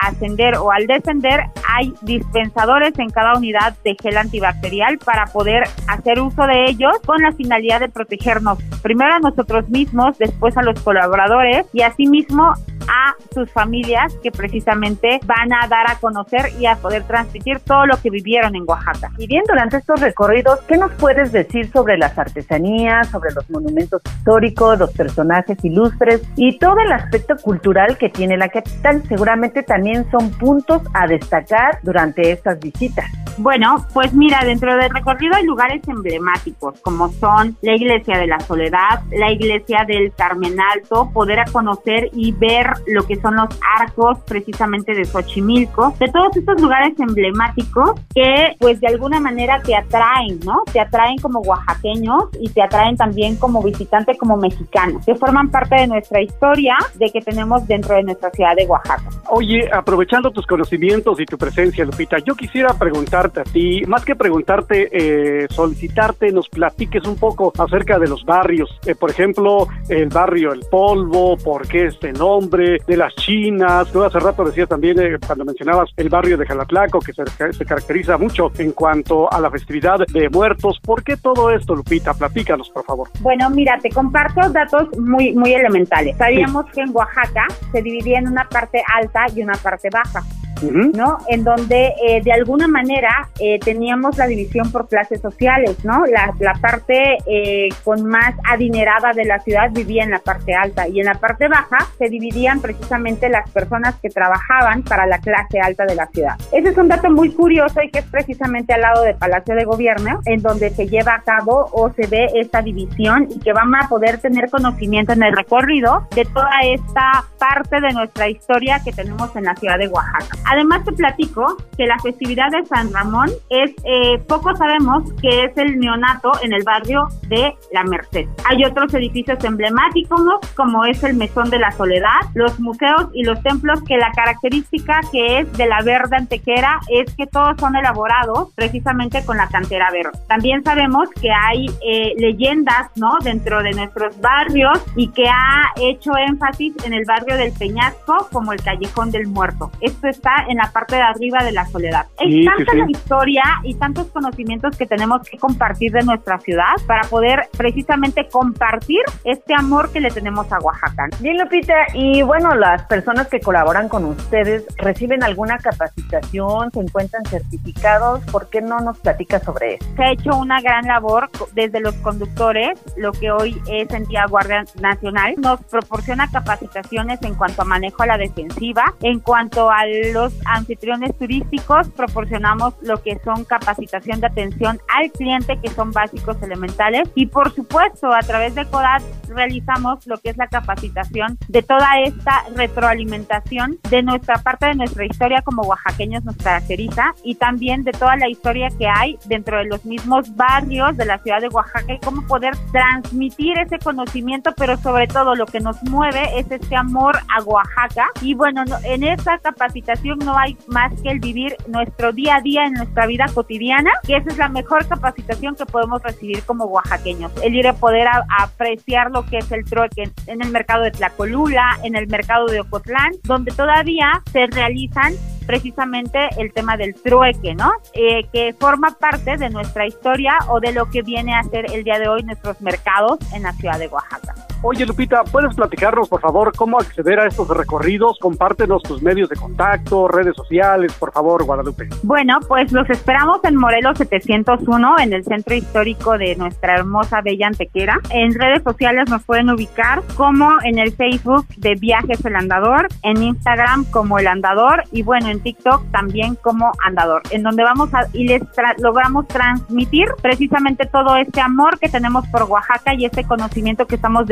ascender 0.00 0.56
o 0.56 0.70
al 0.70 0.86
descender 0.86 1.40
hay 1.68 1.94
dispensadores 2.02 2.98
en 2.98 3.10
cada 3.10 3.34
unidad 3.36 3.74
de 3.84 3.96
gel 4.00 4.16
antibacterial 4.16 4.98
para 4.98 5.26
poder 5.26 5.64
hacer 5.88 6.20
uso 6.20 6.46
de 6.46 6.66
ellos 6.66 6.92
con 7.06 7.22
la 7.22 7.32
finalidad 7.32 7.80
de 7.80 7.88
protegernos 7.88 8.58
primero 8.82 9.14
a 9.14 9.18
nosotros 9.18 9.68
mismos, 9.68 10.18
después 10.18 10.56
a 10.56 10.62
los 10.62 10.78
colaboradores 10.80 11.66
y 11.72 11.82
asimismo 11.82 12.54
a 12.88 13.14
sus 13.32 13.50
familias 13.50 14.14
que 14.22 14.30
precisamente 14.30 15.20
van 15.24 15.52
a 15.52 15.66
dar 15.68 15.90
a 15.90 15.96
conocer 15.96 16.50
y 16.58 16.66
a 16.66 16.76
poder 16.76 17.04
transmitir 17.04 17.60
todo 17.60 17.86
lo 17.86 18.00
que 18.00 18.10
vivieron 18.10 18.54
en 18.56 18.64
Oaxaca. 18.66 19.10
Y 19.18 19.26
bien, 19.26 19.42
durante 19.48 19.78
estos 19.78 20.00
recorridos, 20.00 20.60
¿qué 20.68 20.76
nos 20.76 20.90
puedes 20.92 21.32
decir 21.32 21.70
sobre 21.70 21.96
las 21.96 22.18
artesanías, 22.18 23.08
sobre 23.08 23.32
los 23.32 23.48
monumentos 23.50 24.02
históricos, 24.04 24.78
los 24.78 24.92
personajes 24.92 25.64
ilustres 25.64 26.22
y 26.36 26.58
todo 26.58 26.76
el 26.84 26.92
aspecto 26.92 27.36
cultural 27.36 27.96
que 27.98 28.08
tiene 28.08 28.36
la 28.36 28.48
capital? 28.48 29.02
Seguramente 29.08 29.61
también 29.62 30.10
son 30.10 30.30
puntos 30.30 30.82
a 30.94 31.06
destacar 31.06 31.78
durante 31.82 32.30
estas 32.32 32.58
visitas. 32.58 33.06
Bueno, 33.38 33.86
pues 33.92 34.12
mira, 34.12 34.44
dentro 34.44 34.76
del 34.76 34.90
recorrido 34.90 35.34
hay 35.34 35.44
lugares 35.44 35.82
emblemáticos 35.88 36.78
como 36.80 37.10
son 37.12 37.56
la 37.62 37.74
Iglesia 37.74 38.18
de 38.18 38.26
la 38.26 38.40
Soledad, 38.40 39.02
la 39.10 39.32
Iglesia 39.32 39.84
del 39.86 40.12
Carmen 40.14 40.56
Alto, 40.60 41.10
poder 41.12 41.38
conocer 41.50 42.10
y 42.12 42.32
ver 42.32 42.66
lo 42.86 43.06
que 43.06 43.16
son 43.16 43.36
los 43.36 43.48
arcos 43.78 44.18
precisamente 44.26 44.94
de 44.94 45.04
Xochimilco, 45.04 45.94
de 45.98 46.08
todos 46.08 46.36
estos 46.36 46.60
lugares 46.60 46.92
emblemáticos 46.98 47.92
que 48.14 48.56
pues 48.58 48.80
de 48.80 48.88
alguna 48.88 49.20
manera 49.20 49.60
te 49.62 49.74
atraen, 49.74 50.38
¿no? 50.44 50.62
Te 50.72 50.80
atraen 50.80 51.18
como 51.18 51.40
oaxaqueños 51.40 52.24
y 52.40 52.48
te 52.50 52.62
atraen 52.62 52.96
también 52.96 53.36
como 53.36 53.62
visitante, 53.62 54.16
como 54.16 54.36
mexicano, 54.36 55.00
que 55.04 55.14
forman 55.14 55.50
parte 55.50 55.76
de 55.76 55.86
nuestra 55.86 56.20
historia 56.20 56.76
de 56.94 57.10
que 57.10 57.20
tenemos 57.20 57.66
dentro 57.66 57.96
de 57.96 58.02
nuestra 58.02 58.30
ciudad 58.30 58.54
de 58.56 58.66
Oaxaca. 58.66 59.04
Oye, 59.30 59.68
aprovechando 59.72 60.30
tus 60.30 60.46
conocimientos 60.46 61.18
y 61.20 61.24
tu 61.24 61.38
presencia, 61.38 61.84
Lupita, 61.84 62.18
yo 62.18 62.34
quisiera 62.34 62.74
preguntarte 63.22 63.40
a 63.40 63.44
ti, 63.44 63.82
más 63.86 64.04
que 64.04 64.16
preguntarte, 64.16 64.88
eh, 64.92 65.46
solicitarte, 65.50 66.32
nos 66.32 66.48
platiques 66.48 67.04
un 67.06 67.16
poco 67.16 67.52
acerca 67.58 67.98
de 67.98 68.08
los 68.08 68.24
barrios. 68.24 68.68
Eh, 68.86 68.94
por 68.94 69.10
ejemplo, 69.10 69.68
el 69.88 70.08
barrio 70.08 70.52
El 70.52 70.60
Polvo, 70.70 71.36
por 71.36 71.68
qué 71.68 71.86
este 71.86 72.12
nombre, 72.12 72.78
de 72.86 72.96
las 72.96 73.14
chinas. 73.14 73.90
Tú 73.92 74.02
hace 74.02 74.18
rato 74.18 74.44
decías 74.44 74.68
también, 74.68 74.98
eh, 75.00 75.18
cuando 75.24 75.44
mencionabas 75.44 75.90
el 75.96 76.08
barrio 76.08 76.36
de 76.36 76.46
Jalatlaco, 76.46 76.98
que 77.00 77.12
se, 77.12 77.24
se, 77.52 77.64
caracteriza 77.64 78.18
mucho 78.18 78.50
en 78.58 78.72
cuanto 78.72 79.32
a 79.32 79.40
la 79.40 79.50
festividad 79.50 79.98
de 80.12 80.28
muertos. 80.28 80.80
¿Por 80.80 81.04
qué 81.04 81.16
todo 81.16 81.50
esto, 81.50 81.74
Lupita? 81.74 82.14
Platícanos, 82.14 82.70
por 82.70 82.84
favor. 82.84 83.08
Bueno, 83.20 83.50
mira, 83.50 83.78
te 83.80 83.90
comparto 83.90 84.48
datos 84.50 84.88
muy, 84.98 85.32
muy 85.34 85.52
elementales. 85.54 86.16
Sabíamos 86.16 86.66
que 86.72 86.80
en 86.80 86.90
Oaxaca 86.94 87.46
se 87.70 87.82
dividía 87.82 88.18
en 88.18 88.28
una 88.28 88.48
parte 88.48 88.82
alta 89.00 89.26
y 89.34 89.42
una 89.42 89.54
parte 89.54 89.88
baja. 89.92 90.22
¿No? 90.70 91.18
En 91.28 91.44
donde 91.44 91.94
eh, 92.06 92.20
de 92.22 92.32
alguna 92.32 92.68
manera 92.68 93.28
eh, 93.38 93.58
teníamos 93.58 94.16
la 94.18 94.26
división 94.26 94.70
por 94.70 94.88
clases 94.88 95.20
sociales, 95.20 95.84
¿no? 95.84 96.04
La, 96.06 96.32
la 96.38 96.54
parte 96.54 97.18
eh, 97.26 97.68
con 97.84 98.06
más 98.06 98.34
adinerada 98.48 99.12
de 99.12 99.24
la 99.24 99.40
ciudad 99.40 99.70
vivía 99.70 100.04
en 100.04 100.10
la 100.10 100.18
parte 100.18 100.54
alta 100.54 100.88
y 100.88 101.00
en 101.00 101.06
la 101.06 101.14
parte 101.14 101.48
baja 101.48 101.78
se 101.98 102.08
dividían 102.08 102.60
precisamente 102.60 103.28
las 103.28 103.48
personas 103.50 103.96
que 104.00 104.08
trabajaban 104.08 104.82
para 104.82 105.06
la 105.06 105.18
clase 105.18 105.60
alta 105.60 105.84
de 105.84 105.94
la 105.94 106.06
ciudad. 106.06 106.36
Ese 106.52 106.68
es 106.68 106.76
un 106.76 106.88
dato 106.88 107.10
muy 107.10 107.32
curioso 107.32 107.82
y 107.82 107.90
que 107.90 108.00
es 108.00 108.06
precisamente 108.06 108.72
al 108.72 108.82
lado 108.82 109.02
del 109.02 109.16
Palacio 109.16 109.54
de 109.54 109.64
Gobierno, 109.64 110.20
en 110.26 110.42
donde 110.42 110.70
se 110.70 110.86
lleva 110.86 111.14
a 111.14 111.22
cabo 111.22 111.68
o 111.72 111.90
se 111.92 112.06
ve 112.06 112.28
esta 112.34 112.62
división 112.62 113.28
y 113.30 113.38
que 113.40 113.52
vamos 113.52 113.80
a 113.82 113.88
poder 113.88 114.18
tener 114.18 114.50
conocimiento 114.50 115.12
en 115.12 115.22
el 115.22 115.36
recorrido 115.36 116.06
de 116.14 116.24
toda 116.24 116.50
esta 116.62 117.24
parte 117.38 117.80
de 117.80 117.92
nuestra 117.92 118.28
historia 118.28 118.80
que 118.84 118.92
tenemos 118.92 119.34
en 119.36 119.44
la 119.44 119.54
ciudad 119.56 119.78
de 119.78 119.88
Oaxaca. 119.88 120.38
Además 120.52 120.84
te 120.84 120.92
platico 120.92 121.56
que 121.78 121.86
la 121.86 121.98
festividad 121.98 122.50
de 122.50 122.66
San 122.66 122.92
Ramón 122.92 123.30
es, 123.48 123.70
eh, 123.84 124.18
poco 124.28 124.54
sabemos 124.54 125.10
que 125.22 125.44
es 125.44 125.56
el 125.56 125.78
neonato 125.78 126.30
en 126.42 126.52
el 126.52 126.62
barrio 126.62 127.08
de 127.28 127.54
La 127.72 127.84
Merced. 127.84 128.26
Hay 128.44 128.62
otros 128.62 128.92
edificios 128.92 129.42
emblemáticos 129.44 130.20
como 130.54 130.84
es 130.84 131.02
el 131.04 131.14
Mesón 131.14 131.48
de 131.48 131.58
la 131.58 131.70
Soledad, 131.72 132.20
los 132.34 132.60
museos 132.60 133.08
y 133.14 133.24
los 133.24 133.42
templos 133.42 133.82
que 133.84 133.96
la 133.96 134.12
característica 134.12 135.00
que 135.10 135.38
es 135.38 135.52
de 135.54 135.66
la 135.66 135.80
verde 135.82 136.16
antequera 136.16 136.80
es 136.88 137.14
que 137.14 137.26
todos 137.26 137.56
son 137.58 137.74
elaborados 137.74 138.50
precisamente 138.54 139.24
con 139.24 139.38
la 139.38 139.48
cantera 139.48 139.90
verde. 139.90 140.18
También 140.28 140.62
sabemos 140.62 141.08
que 141.18 141.30
hay 141.30 141.64
eh, 141.82 142.12
leyendas, 142.18 142.90
¿no? 142.96 143.16
Dentro 143.24 143.62
de 143.62 143.70
nuestros 143.70 144.20
barrios 144.20 144.78
y 144.96 145.08
que 145.08 145.26
ha 145.28 145.72
hecho 145.80 146.10
énfasis 146.14 146.74
en 146.84 146.92
el 146.92 147.06
barrio 147.06 147.38
del 147.38 147.52
Peñasco 147.52 148.28
como 148.30 148.52
el 148.52 148.62
Callejón 148.62 149.10
del 149.10 149.28
Muerto. 149.28 149.70
Esto 149.80 150.08
está 150.08 150.41
en 150.48 150.56
la 150.56 150.70
parte 150.72 150.96
de 150.96 151.02
arriba 151.02 151.42
de 151.44 151.52
la 151.52 151.66
soledad. 151.66 152.06
Es 152.18 152.44
tanta 152.44 152.74
la 152.74 152.90
historia 152.90 153.42
y 153.62 153.74
tantos 153.74 154.06
conocimientos 154.08 154.76
que 154.76 154.86
tenemos 154.86 155.28
que 155.28 155.38
compartir 155.38 155.92
de 155.92 156.02
nuestra 156.02 156.38
ciudad 156.38 156.74
para 156.86 157.02
poder 157.08 157.48
precisamente 157.56 158.28
compartir 158.28 159.00
este 159.24 159.54
amor 159.54 159.92
que 159.92 160.00
le 160.00 160.10
tenemos 160.10 160.50
a 160.52 160.58
Oaxaca. 160.58 161.08
Bien, 161.20 161.38
Lupita, 161.38 161.74
y 161.94 162.22
bueno, 162.22 162.54
las 162.54 162.82
personas 162.84 163.28
que 163.28 163.40
colaboran 163.40 163.88
con 163.88 164.04
ustedes 164.04 164.64
reciben 164.76 165.22
alguna 165.22 165.58
capacitación, 165.58 166.70
se 166.72 166.80
encuentran 166.80 167.24
certificados, 167.24 168.20
¿por 168.30 168.48
qué 168.50 168.60
no 168.60 168.80
nos 168.80 168.98
platicas 168.98 169.42
sobre 169.42 169.74
eso? 169.74 169.84
Se 169.96 170.02
ha 170.02 170.12
hecho 170.12 170.36
una 170.36 170.60
gran 170.60 170.86
labor 170.86 171.30
desde 171.54 171.80
los 171.80 171.94
conductores, 171.96 172.78
lo 172.96 173.12
que 173.12 173.30
hoy 173.30 173.60
es 173.68 173.90
en 173.90 174.04
Día 174.04 174.26
Guardia 174.28 174.64
Nacional, 174.80 175.34
nos 175.38 175.60
proporciona 175.64 176.30
capacitaciones 176.30 177.20
en 177.22 177.34
cuanto 177.34 177.62
a 177.62 177.64
manejo 177.64 178.02
a 178.02 178.06
la 178.06 178.18
defensiva, 178.18 178.94
en 179.02 179.20
cuanto 179.20 179.70
a 179.70 179.86
los 180.12 180.21
anfitriones 180.44 181.16
turísticos 181.18 181.88
proporcionamos 181.90 182.74
lo 182.82 183.02
que 183.02 183.18
son 183.24 183.44
capacitación 183.44 184.20
de 184.20 184.26
atención 184.26 184.80
al 184.94 185.10
cliente, 185.10 185.58
que 185.60 185.70
son 185.70 185.90
básicos 185.92 186.40
elementales, 186.42 187.08
y 187.14 187.26
por 187.26 187.54
supuesto 187.54 188.12
a 188.12 188.20
través 188.20 188.54
de 188.54 188.66
CODAT 188.66 189.02
realizamos 189.28 190.06
lo 190.06 190.18
que 190.18 190.30
es 190.30 190.36
la 190.36 190.48
capacitación 190.48 191.38
de 191.48 191.62
toda 191.62 192.00
esta 192.00 192.44
retroalimentación 192.54 193.78
de 193.90 194.02
nuestra 194.02 194.36
parte 194.36 194.66
de 194.66 194.74
nuestra 194.74 195.04
historia 195.04 195.42
como 195.42 195.62
oaxaqueños 195.62 196.24
nos 196.24 196.36
caracteriza 196.36 197.14
y 197.22 197.34
también 197.36 197.84
de 197.84 197.92
toda 197.92 198.16
la 198.16 198.28
historia 198.28 198.68
que 198.78 198.86
hay 198.88 199.18
dentro 199.26 199.58
de 199.58 199.64
los 199.64 199.84
mismos 199.84 200.34
barrios 200.36 200.96
de 200.96 201.04
la 201.04 201.18
ciudad 201.18 201.40
de 201.40 201.48
Oaxaca 201.48 201.92
y 201.92 201.98
cómo 201.98 202.26
poder 202.26 202.54
transmitir 202.72 203.58
ese 203.58 203.78
conocimiento, 203.78 204.52
pero 204.56 204.76
sobre 204.76 205.06
todo 205.06 205.34
lo 205.34 205.46
que 205.46 205.60
nos 205.60 205.82
mueve 205.84 206.38
es 206.38 206.50
este 206.50 206.76
amor 206.76 207.18
a 207.34 207.42
Oaxaca. 207.42 208.08
Y 208.20 208.34
bueno, 208.34 208.64
en 208.84 209.04
esa 209.04 209.38
capacitación 209.38 210.11
no 210.16 210.38
hay 210.38 210.56
más 210.66 210.92
que 211.02 211.10
el 211.10 211.20
vivir 211.20 211.56
nuestro 211.66 212.12
día 212.12 212.36
a 212.36 212.40
día 212.40 212.64
en 212.64 212.74
nuestra 212.74 213.06
vida 213.06 213.26
cotidiana, 213.32 213.90
que 214.06 214.16
esa 214.16 214.30
es 214.30 214.38
la 214.38 214.48
mejor 214.48 214.86
capacitación 214.86 215.54
que 215.54 215.66
podemos 215.66 216.02
recibir 216.02 216.42
como 216.44 216.64
oaxaqueños. 216.64 217.32
El 217.42 217.54
ir 217.54 217.68
a 217.68 217.74
poder 217.74 218.08
apreciar 218.38 219.10
lo 219.10 219.24
que 219.26 219.38
es 219.38 219.50
el 219.52 219.64
trueque 219.64 220.10
en 220.26 220.42
el 220.42 220.50
mercado 220.50 220.82
de 220.84 220.90
Tlacolula, 220.90 221.78
en 221.82 221.96
el 221.96 222.06
mercado 222.06 222.46
de 222.46 222.60
Ocotlán, 222.60 223.12
donde 223.24 223.52
todavía 223.52 224.22
se 224.32 224.46
realizan 224.46 225.14
precisamente 225.46 226.28
el 226.38 226.52
tema 226.52 226.76
del 226.76 226.94
trueque, 226.94 227.54
¿no? 227.54 227.72
Eh, 227.94 228.26
que 228.32 228.54
forma 228.58 228.96
parte 228.98 229.36
de 229.36 229.50
nuestra 229.50 229.86
historia 229.86 230.38
o 230.48 230.60
de 230.60 230.72
lo 230.72 230.88
que 230.88 231.02
viene 231.02 231.34
a 231.34 231.42
ser 231.42 231.70
el 231.72 231.84
día 231.84 231.98
de 231.98 232.08
hoy 232.08 232.22
nuestros 232.22 232.60
mercados 232.60 233.18
en 233.32 233.42
la 233.42 233.52
ciudad 233.52 233.78
de 233.78 233.88
Oaxaca. 233.88 234.34
Oye, 234.64 234.86
Lupita, 234.86 235.24
¿puedes 235.24 235.56
platicarnos, 235.56 236.08
por 236.08 236.20
favor, 236.20 236.52
cómo 236.56 236.78
acceder 236.78 237.18
a 237.18 237.26
estos 237.26 237.48
recorridos? 237.48 238.16
Compártenos 238.20 238.80
tus 238.84 239.02
medios 239.02 239.28
de 239.28 239.34
contacto, 239.34 240.06
redes 240.06 240.36
sociales, 240.36 240.92
por 240.92 241.12
favor, 241.12 241.44
Guadalupe. 241.44 241.88
Bueno, 242.04 242.38
pues 242.46 242.70
los 242.70 242.88
esperamos 242.88 243.40
en 243.42 243.56
Morelos 243.56 243.98
701, 243.98 245.00
en 245.00 245.12
el 245.14 245.24
centro 245.24 245.56
histórico 245.56 246.16
de 246.16 246.36
nuestra 246.36 246.76
hermosa 246.76 247.22
Bella 247.22 247.48
Antequera. 247.48 247.98
En 248.10 248.34
redes 248.34 248.62
sociales 248.62 249.10
nos 249.10 249.24
pueden 249.24 249.50
ubicar 249.50 250.00
como 250.16 250.52
en 250.62 250.78
el 250.78 250.92
Facebook 250.92 251.44
de 251.56 251.74
Viajes 251.74 252.24
El 252.24 252.36
Andador, 252.36 252.86
en 253.02 253.20
Instagram 253.20 253.84
como 253.86 254.20
El 254.20 254.28
Andador 254.28 254.84
y 254.92 255.02
bueno, 255.02 255.28
en 255.28 255.40
TikTok 255.40 255.90
también 255.90 256.36
como 256.36 256.70
Andador, 256.84 257.22
en 257.32 257.42
donde 257.42 257.64
vamos 257.64 257.92
a 257.94 258.06
y 258.12 258.28
les 258.28 258.42
logramos 258.78 259.26
transmitir 259.26 260.06
precisamente 260.22 260.86
todo 260.86 261.16
este 261.16 261.40
amor 261.40 261.80
que 261.80 261.88
tenemos 261.88 262.28
por 262.28 262.44
Oaxaca 262.44 262.94
y 262.94 263.06
este 263.06 263.24
conocimiento 263.24 263.86
que 263.86 263.96
estamos 263.96 264.26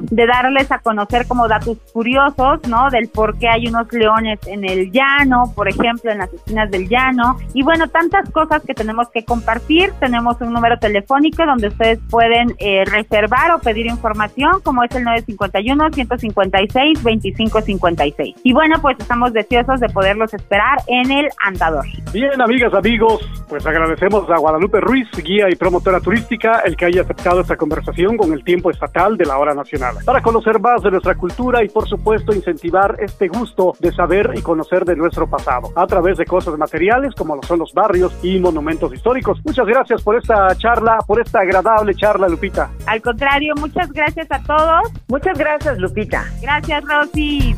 de 0.00 0.26
darles 0.26 0.70
a 0.70 0.78
conocer 0.78 1.26
como 1.26 1.48
datos 1.48 1.78
curiosos, 1.92 2.60
¿no? 2.68 2.90
Del 2.90 3.08
por 3.08 3.38
qué 3.38 3.48
hay 3.48 3.66
unos 3.66 3.92
leones 3.92 4.38
en 4.46 4.64
el 4.64 4.90
llano, 4.90 5.52
por 5.54 5.68
ejemplo, 5.68 6.10
en 6.10 6.18
las 6.18 6.32
esquinas 6.32 6.70
del 6.70 6.88
llano 6.88 7.36
y 7.54 7.62
bueno, 7.62 7.88
tantas 7.88 8.30
cosas 8.30 8.62
que 8.62 8.74
tenemos 8.74 9.08
que 9.10 9.24
compartir. 9.24 9.92
Tenemos 10.00 10.40
un 10.40 10.52
número 10.52 10.78
telefónico 10.78 11.44
donde 11.44 11.68
ustedes 11.68 11.98
pueden 12.10 12.54
eh, 12.58 12.84
reservar 12.84 13.50
o 13.52 13.58
pedir 13.58 13.86
información 13.86 14.60
como 14.62 14.82
es 14.84 14.94
el 14.94 15.04
951 15.04 15.90
156 15.92 17.02
2556. 17.02 18.36
Y 18.42 18.52
bueno, 18.52 18.76
pues 18.80 18.96
estamos 18.98 19.32
deseosos 19.32 19.80
de 19.80 19.88
poderlos 19.88 20.32
esperar 20.34 20.78
en 20.86 21.10
el 21.10 21.28
Andador. 21.44 21.84
Bien, 22.12 22.40
amigas, 22.40 22.72
amigos, 22.74 23.20
pues 23.48 23.66
agradecemos 23.66 24.28
a 24.30 24.38
Guadalupe 24.38 24.80
Ruiz, 24.80 25.08
guía 25.22 25.48
y 25.50 25.56
promotora 25.56 26.00
turística, 26.00 26.60
el 26.60 26.76
que 26.76 26.86
haya 26.86 27.02
aceptado 27.02 27.40
esta 27.40 27.56
conversación 27.56 28.16
con 28.16 28.32
el 28.32 28.44
tiempo 28.44 28.70
estatal 28.70 29.16
de 29.16 29.26
la 29.26 29.38
hora 29.38 29.54
nacional. 29.58 29.96
Para 30.04 30.22
conocer 30.22 30.58
más 30.60 30.82
de 30.82 30.90
nuestra 30.90 31.14
cultura 31.14 31.62
y 31.62 31.68
por 31.68 31.88
supuesto 31.88 32.34
incentivar 32.34 32.96
este 33.00 33.28
gusto 33.28 33.74
de 33.78 33.92
saber 33.92 34.32
y 34.34 34.42
conocer 34.42 34.84
de 34.84 34.96
nuestro 34.96 35.28
pasado 35.28 35.70
a 35.74 35.86
través 35.86 36.16
de 36.16 36.24
cosas 36.24 36.56
materiales 36.56 37.14
como 37.14 37.36
lo 37.36 37.42
son 37.42 37.58
los 37.58 37.72
barrios 37.72 38.16
y 38.22 38.38
monumentos 38.38 38.92
históricos. 38.94 39.38
Muchas 39.44 39.66
gracias 39.66 40.02
por 40.02 40.16
esta 40.16 40.54
charla, 40.56 40.98
por 41.06 41.20
esta 41.20 41.40
agradable 41.40 41.94
charla, 41.94 42.28
Lupita. 42.28 42.70
Al 42.86 43.02
contrario, 43.02 43.54
muchas 43.58 43.92
gracias 43.92 44.28
a 44.30 44.42
todos. 44.42 44.92
Muchas 45.08 45.38
gracias, 45.38 45.78
Lupita. 45.78 46.24
Gracias, 46.40 46.84
Rosy. 46.84 47.56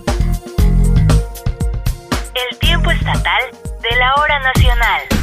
El 2.34 2.58
tiempo 2.58 2.90
estatal 2.90 3.42
de 3.82 3.96
la 3.98 4.14
hora 4.22 4.40
nacional. 4.40 5.19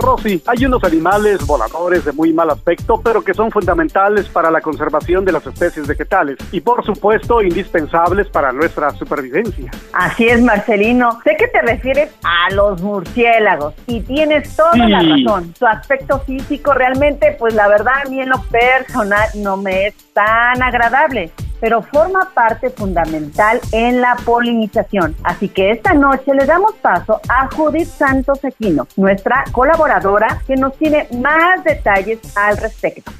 Rosy, 0.00 0.42
hay 0.46 0.64
unos 0.64 0.82
animales 0.84 1.46
voladores 1.46 2.04
de 2.04 2.12
muy 2.12 2.32
mal 2.32 2.50
aspecto, 2.50 3.00
pero 3.02 3.22
que 3.22 3.34
son 3.34 3.50
fundamentales 3.50 4.28
para 4.28 4.50
la 4.50 4.60
conservación 4.60 5.24
de 5.24 5.32
las 5.32 5.46
especies 5.46 5.86
vegetales 5.86 6.38
y 6.52 6.60
por 6.60 6.84
supuesto 6.84 7.42
indispensables 7.42 8.28
para 8.28 8.52
nuestra 8.52 8.90
supervivencia. 8.90 9.70
Así 9.92 10.26
es, 10.26 10.42
Marcelino. 10.42 11.20
Sé 11.24 11.36
que 11.36 11.48
te 11.48 11.60
refieres 11.62 12.10
a 12.22 12.52
los 12.54 12.82
murciélagos 12.82 13.74
y 13.86 14.00
tienes 14.00 14.56
toda 14.56 14.76
la 14.76 15.00
razón. 15.00 15.54
Su 15.58 15.66
aspecto 15.66 16.20
físico 16.20 16.72
realmente, 16.72 17.36
pues 17.38 17.54
la 17.54 17.68
verdad 17.68 17.94
a 18.04 18.08
mí 18.08 18.20
en 18.20 18.30
lo 18.30 18.42
personal 18.44 19.28
no 19.36 19.56
me 19.56 19.88
es 19.88 19.94
tan 20.12 20.62
agradable 20.62 21.30
pero 21.60 21.82
forma 21.82 22.30
parte 22.34 22.70
fundamental 22.70 23.60
en 23.72 24.00
la 24.00 24.16
polinización. 24.24 25.14
Así 25.22 25.48
que 25.48 25.70
esta 25.70 25.94
noche 25.94 26.34
le 26.34 26.46
damos 26.46 26.74
paso 26.76 27.20
a 27.28 27.48
Judith 27.54 27.88
Santos 27.88 28.44
Aquino, 28.44 28.86
nuestra 28.96 29.44
colaboradora, 29.52 30.42
que 30.46 30.56
nos 30.56 30.76
tiene 30.76 31.06
más 31.20 31.62
detalles 31.64 32.18
al 32.36 32.56
respecto. 32.56 33.12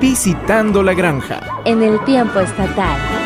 Visitando 0.00 0.82
la 0.82 0.92
granja. 0.92 1.40
En 1.64 1.82
el 1.82 2.02
tiempo 2.04 2.40
estatal. 2.40 3.23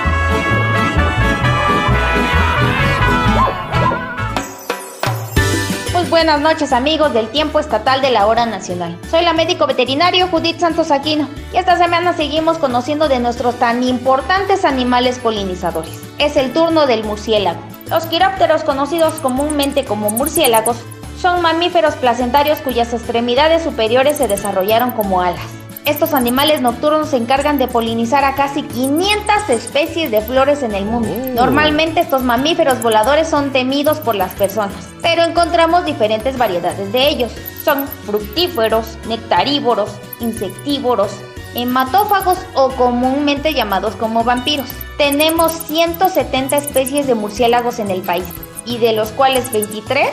Buenas 6.18 6.40
noches 6.40 6.72
amigos 6.72 7.12
del 7.12 7.28
tiempo 7.28 7.61
estatal 7.61 8.00
de 8.00 8.11
la 8.11 8.26
hora 8.26 8.44
nacional. 8.44 8.98
Soy 9.09 9.22
la 9.22 9.35
médico 9.35 9.68
veterinario 9.68 10.26
Judith 10.26 10.59
Santos 10.59 10.90
Aquino 10.90 11.28
y 11.52 11.59
esta 11.59 11.78
semana 11.78 12.12
seguimos 12.12 12.59
conociendo 12.59 13.09
de 13.09 13.20
nuestros 13.20 13.54
tan 13.61 13.85
importantes 13.85 14.64
animales 14.64 15.20
polinizadores. 15.20 16.02
Es 16.18 16.37
el 16.37 16.52
turno 16.52 16.88
del 16.88 17.04
murciélago. 17.04 17.61
Los 17.88 18.07
quirópteros 18.07 18.64
conocidos 18.64 19.14
comúnmente 19.20 19.85
como 19.85 20.11
murciélagos 20.11 20.78
son 21.22 21.40
mamíferos 21.40 21.94
placentarios 21.94 22.59
cuyas 22.62 22.92
extremidades 22.92 23.62
superiores 23.62 24.16
se 24.16 24.26
desarrollaron 24.26 24.90
como 24.90 25.20
alas. 25.20 25.46
Estos 25.85 26.14
animales 26.14 26.61
nocturnos 26.61 27.11
se 27.11 27.16
encargan 27.16 27.59
de 27.59 27.68
polinizar 27.68 28.24
a 28.24 28.35
casi 28.35 28.62
500 28.62 29.50
especies 29.50 30.11
de 30.11 30.20
flores 30.20 30.64
en 30.64 30.74
el 30.74 30.85
mundo. 30.85 31.09
Oh. 31.11 31.35
Normalmente 31.35 32.00
estos 32.00 32.24
mamíferos 32.24 32.83
voladores 32.83 33.28
son 33.28 33.52
temidos 33.52 33.98
por 34.00 34.16
las 34.16 34.33
personas, 34.33 34.88
pero 35.02 35.22
encontramos 35.22 35.84
diferentes 35.84 36.37
variedades 36.37 36.92
de 36.92 37.08
ellos. 37.08 37.32
Son 37.64 37.87
fructíferos, 38.06 38.98
nectarívoros, 39.08 39.90
insectívoros, 40.20 41.12
hematófagos 41.54 42.38
o 42.54 42.70
comúnmente 42.70 43.54
llamados 43.54 43.96
como 43.96 44.24
vampiros. 44.24 44.68
Tenemos 44.96 45.52
170 45.52 46.56
especies 46.56 47.06
de 47.06 47.14
murciélagos 47.14 47.78
en 47.78 47.90
el 47.90 48.02
país 48.02 48.24
y 48.64 48.78
de 48.78 48.92
los 48.92 49.11
cuales 49.12 49.50
23 49.52 50.08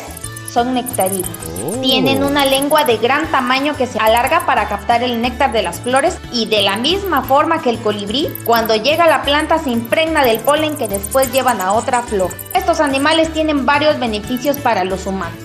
son 0.56 0.74
nectarívoros. 0.74 1.36
Oh. 1.66 1.82
Tienen 1.82 2.24
una 2.24 2.46
lengua 2.46 2.86
de 2.86 2.98
gran 2.98 3.30
tamaño 3.30 3.76
que 3.76 3.88
se 3.88 4.00
alarga 4.00 4.46
para 4.46 4.70
captar 4.70 5.04
el 5.04 5.22
néctar 5.22 5.52
de 5.52 5.62
las 5.62 5.82
flores 5.82 6.18
y 6.32 6.46
de 6.46 6.62
la 6.62 6.78
misma 6.78 7.24
forma 7.24 7.62
que 7.62 7.70
el 7.70 7.80
colibrí, 7.80 8.30
cuando 8.46 8.76
llega 8.76 9.04
a 9.04 9.10
la 9.10 9.24
planta 9.24 9.60
se 9.60 9.72
impregna 9.72 10.24
del 10.24 10.40
polen 10.40 10.78
que 10.78 10.88
después 10.88 11.32
llevan 11.34 11.60
a 11.60 11.74
otra 11.74 12.04
flor. 12.04 12.32
Estos 12.66 12.80
animales 12.80 13.32
tienen 13.32 13.64
varios 13.68 14.00
beneficios 14.00 14.58
para 14.58 14.84
los 14.84 15.06
humanos. 15.06 15.38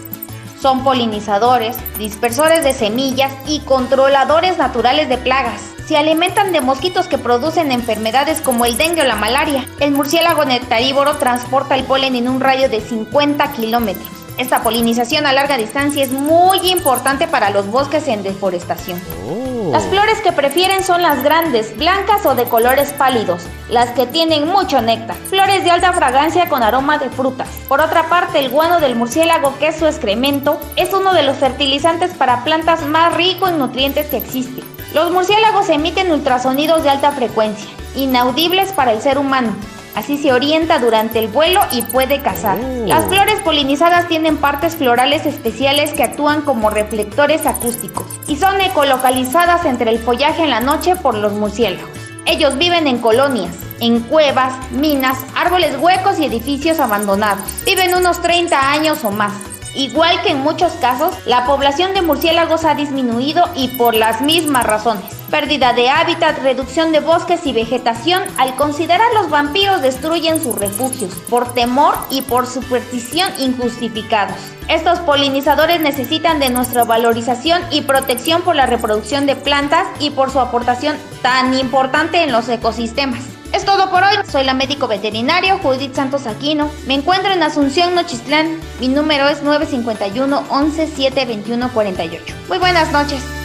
Son 0.59 0.83
polinizadores, 0.83 1.77
dispersores 1.99 2.65
de 2.65 2.73
semillas 2.73 3.31
y 3.47 3.61
controladores 3.61 4.57
naturales 4.57 5.07
de 5.11 5.19
plagas. 5.19 5.61
Se 5.87 5.99
alimentan 5.99 6.51
de 6.55 6.63
mosquitos 6.63 7.09
que 7.09 7.19
producen 7.19 7.73
enfermedades 7.73 8.41
como 8.41 8.65
el 8.65 8.79
dengue 8.79 9.03
o 9.03 9.05
la 9.05 9.17
malaria. 9.17 9.69
El 9.81 9.91
murciélago 9.91 10.47
nectarívoro 10.47 11.19
transporta 11.19 11.75
el 11.75 11.85
polen 11.85 12.17
en 12.17 12.27
un 12.27 12.41
radio 12.41 12.71
de 12.71 12.81
50 12.81 13.53
kilómetros. 13.53 14.09
Esta 14.39 14.63
polinización 14.63 15.27
a 15.27 15.35
larga 15.35 15.59
distancia 15.59 16.03
es 16.03 16.13
muy 16.13 16.71
importante 16.71 17.29
para 17.29 17.51
los 17.51 17.67
bosques 17.67 18.09
en 18.09 18.23
deforestación. 18.23 18.99
Oh. 19.29 19.40
Las 19.71 19.85
flores 19.85 20.21
que 20.21 20.33
prefieren 20.33 20.83
son 20.83 21.01
las 21.01 21.23
grandes, 21.23 21.77
blancas 21.77 22.27
o 22.27 22.35
de 22.35 22.45
colores 22.45 22.93
pálidos, 22.93 23.43
las 23.69 23.91
que 23.91 24.05
tienen 24.05 24.49
mucho 24.49 24.83
néctar. 24.83 25.15
Flores 25.17 25.63
de 25.63 25.71
alta 25.71 25.93
fragancia 25.93 26.49
con 26.49 26.65
aroma 26.65 26.99
de 26.99 27.09
frutas. 27.09 27.49
Por 27.69 27.81
otra 27.81 28.09
parte, 28.09 28.41
el 28.41 28.51
guano 28.51 28.81
del 28.81 28.97
murciélago, 28.97 29.57
que 29.61 29.69
es 29.69 29.77
su 29.77 29.87
excremento, 29.87 30.59
es 30.75 30.93
uno 30.93 31.15
de 31.15 31.23
los 31.23 31.37
fertilizantes 31.37 32.13
para 32.15 32.43
plantas 32.43 32.85
más 32.85 33.15
rico 33.15 33.47
en 33.47 33.61
nutrientes 33.61 34.07
que 34.09 34.17
existe. 34.17 34.63
Los 34.93 35.13
murciélagos 35.13 35.69
emiten 35.69 36.11
ultrasonidos 36.11 36.83
de 36.83 36.91
alta 36.91 37.13
frecuencia, 37.13 37.71
inaudibles 37.95 38.73
para 38.73 38.93
el 38.93 39.01
ser 39.01 39.19
humano, 39.19 39.55
Así 39.95 40.19
se 40.19 40.33
orienta 40.33 40.79
durante 40.79 41.19
el 41.19 41.29
vuelo 41.29 41.61
y 41.73 41.83
puede 41.83 42.21
cazar. 42.23 42.59
Oh. 42.59 42.87
Las 42.87 43.07
flores 43.07 43.41
polinizadas 43.45 44.09
tienen 44.09 44.37
partes 44.37 44.77
florales 44.77 45.27
especiales 45.27 45.93
que 45.93 46.05
actúan 46.05 46.43
como 46.43 46.71
reflectores 46.71 47.47
acústicos 47.47 48.07
y 48.27 48.37
son 48.37 48.61
ecolocalizadas 48.61 49.65
entre 49.65 49.91
el 49.91 49.99
follaje 49.99 50.45
en 50.45 50.51
la 50.51 50.61
noche 50.61 50.97
por 50.97 51.15
los 51.15 51.33
murciélagos. 51.33 51.91
Ellos 52.27 52.57
viven 52.59 52.87
en 52.87 52.99
colonias, 52.99 53.57
en 53.81 54.01
cuevas, 54.01 54.55
minas, 54.71 55.19
árboles 55.35 55.77
huecos 55.79 56.19
y 56.19 56.27
edificios 56.27 56.79
abandonados. 56.79 57.45
Viven 57.65 57.95
unos 57.95 58.23
30 58.23 58.73
años 58.73 59.05
o 59.05 59.11
más. 59.11 59.33
Igual 59.75 60.21
que 60.23 60.31
en 60.31 60.41
muchos 60.41 60.73
casos, 60.75 61.15
la 61.27 61.47
población 61.47 61.95
de 61.95 62.03
murciélagos 62.03 62.65
ha 62.65 62.75
disminuido 62.75 63.49
y 63.55 63.69
por 63.77 63.95
las 63.95 64.21
mismas 64.21 64.65
razones. 64.65 65.20
Pérdida 65.31 65.73
de 65.73 65.89
hábitat, 65.89 66.43
reducción 66.43 66.91
de 66.91 66.99
bosques 66.99 67.47
y 67.47 67.53
vegetación 67.53 68.21
al 68.37 68.57
considerar 68.57 69.07
los 69.15 69.31
vampiros 69.31 69.81
destruyen 69.81 70.43
sus 70.43 70.57
refugios 70.57 71.15
por 71.31 71.55
temor 71.55 71.95
y 72.11 72.23
por 72.23 72.49
superstición 72.49 73.31
injustificados. 73.39 74.37
Estos 74.69 74.99
polinizadores 75.01 75.81
necesitan 75.81 76.41
de 76.41 76.51
nuestra 76.51 76.83
valorización 76.83 77.63
y 77.71 77.83
protección 77.83 78.43
por 78.43 78.57
la 78.57 78.67
reproducción 78.67 79.27
de 79.27 79.37
plantas 79.37 79.87
y 80.01 80.11
por 80.11 80.33
su 80.33 80.41
aportación 80.41 80.97
tan 81.23 81.55
importante 81.55 82.25
en 82.25 82.33
los 82.33 82.49
ecosistemas. 82.49 83.21
Es 83.53 83.65
todo 83.65 83.89
por 83.91 84.03
hoy. 84.03 84.15
Soy 84.31 84.45
la 84.45 84.55
médico 84.55 84.89
veterinario 84.89 85.59
Judith 85.59 85.95
Santos 85.95 86.27
Aquino. 86.27 86.71
Me 86.87 86.95
encuentro 86.95 87.33
en 87.33 87.43
Asunción, 87.43 87.95
Nochistlán. 87.95 88.59
Mi 88.81 88.89
número 88.89 89.29
es 89.29 89.43
951 89.43 90.45
11 90.49 90.87
721 90.87 91.71
48. 91.73 92.35
Muy 92.49 92.59
buenas 92.59 92.91
noches. 92.93 93.40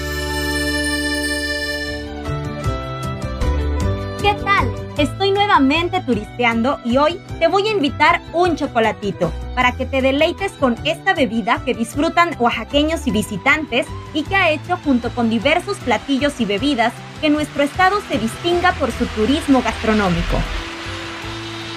¿Qué 4.25 4.33
tal? 4.43 4.67
Estoy 4.97 5.29
nuevamente 5.29 6.01
turisteando 6.01 6.79
y 6.83 6.97
hoy 6.97 7.21
te 7.37 7.47
voy 7.47 7.67
a 7.67 7.71
invitar 7.71 8.23
un 8.33 8.55
chocolatito. 8.55 9.31
para 9.53 9.73
que 9.73 9.85
te 9.85 10.01
deleites 10.01 10.51
con 10.53 10.75
esta 10.83 11.13
bebida 11.13 11.61
que 11.63 11.75
disfrutan 11.75 12.35
oaxaqueños 12.39 13.05
y 13.05 13.11
visitantes 13.11 13.85
y 14.15 14.23
que 14.23 14.35
ha 14.35 14.49
hecho 14.49 14.77
junto 14.83 15.11
con 15.11 15.29
diversos 15.29 15.77
platillos 15.77 16.41
y 16.41 16.45
bebidas 16.45 16.91
que 17.21 17.29
nuestro 17.29 17.61
estado 17.61 18.01
se 18.09 18.17
distinga 18.17 18.73
por 18.73 18.91
su 18.91 19.05
turismo 19.05 19.61
gastronómico. 19.61 20.37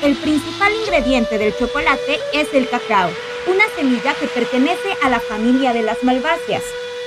El 0.03 0.17
principal 0.17 0.73
ingrediente 0.87 1.37
del 1.37 1.55
chocolate 1.55 2.19
es 2.33 2.49
el 2.55 2.67
cacao, 2.71 3.11
una 3.47 3.65
semilla 3.77 4.15
que 4.15 4.27
pertenece 4.27 4.97
a 5.05 5.11
la 5.11 5.21
familia 5.21 5.75
de 5.75 5.83
las 5.83 6.03
malváceas. 6.03 6.63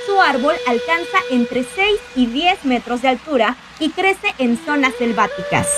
Su 0.06 0.20
árbol 0.20 0.54
alcanza 0.68 1.18
entre 1.32 1.64
6 1.64 2.00
y 2.14 2.26
10 2.26 2.64
metros 2.64 3.02
de 3.02 3.08
altura 3.08 3.56
y 3.78 3.90
crece 3.90 4.34
en 4.38 4.58
zonas 4.64 4.92
selváticas. 4.98 5.68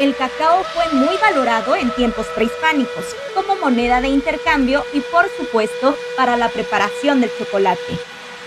El 0.00 0.16
cacao 0.16 0.64
fue 0.64 0.84
muy 0.94 1.16
valorado 1.20 1.76
en 1.76 1.90
tiempos 1.90 2.26
prehispánicos 2.34 3.04
como 3.34 3.56
moneda 3.56 4.00
de 4.00 4.08
intercambio 4.08 4.82
y 4.94 5.00
por 5.00 5.28
supuesto 5.36 5.94
para 6.16 6.36
la 6.36 6.48
preparación 6.48 7.20
del 7.20 7.30
chocolate. 7.38 7.98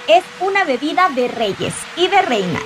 Es 0.08 0.24
una 0.40 0.64
bebida 0.64 1.10
de 1.10 1.28
reyes 1.28 1.76
y 1.96 2.08
de 2.08 2.22
reinas. 2.24 2.64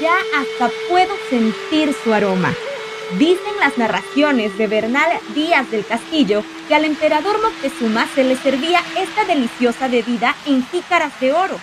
Ya 0.00 0.16
hasta 0.38 0.70
puedo 0.88 1.14
sentir 1.28 1.94
su 2.04 2.14
aroma. 2.14 2.54
Dicen 3.18 3.58
las 3.58 3.76
narraciones 3.76 4.56
de 4.56 4.68
Bernal 4.68 5.10
Díaz 5.34 5.68
del 5.70 5.84
Castillo 5.84 6.44
que 6.68 6.76
al 6.76 6.84
emperador 6.84 7.42
Moctezuma 7.42 8.06
se 8.14 8.22
le 8.22 8.36
servía 8.36 8.80
esta 8.96 9.24
deliciosa 9.24 9.88
bebida 9.88 10.36
en 10.46 10.64
jícaras 10.68 11.18
de 11.18 11.32
oro. 11.32 11.58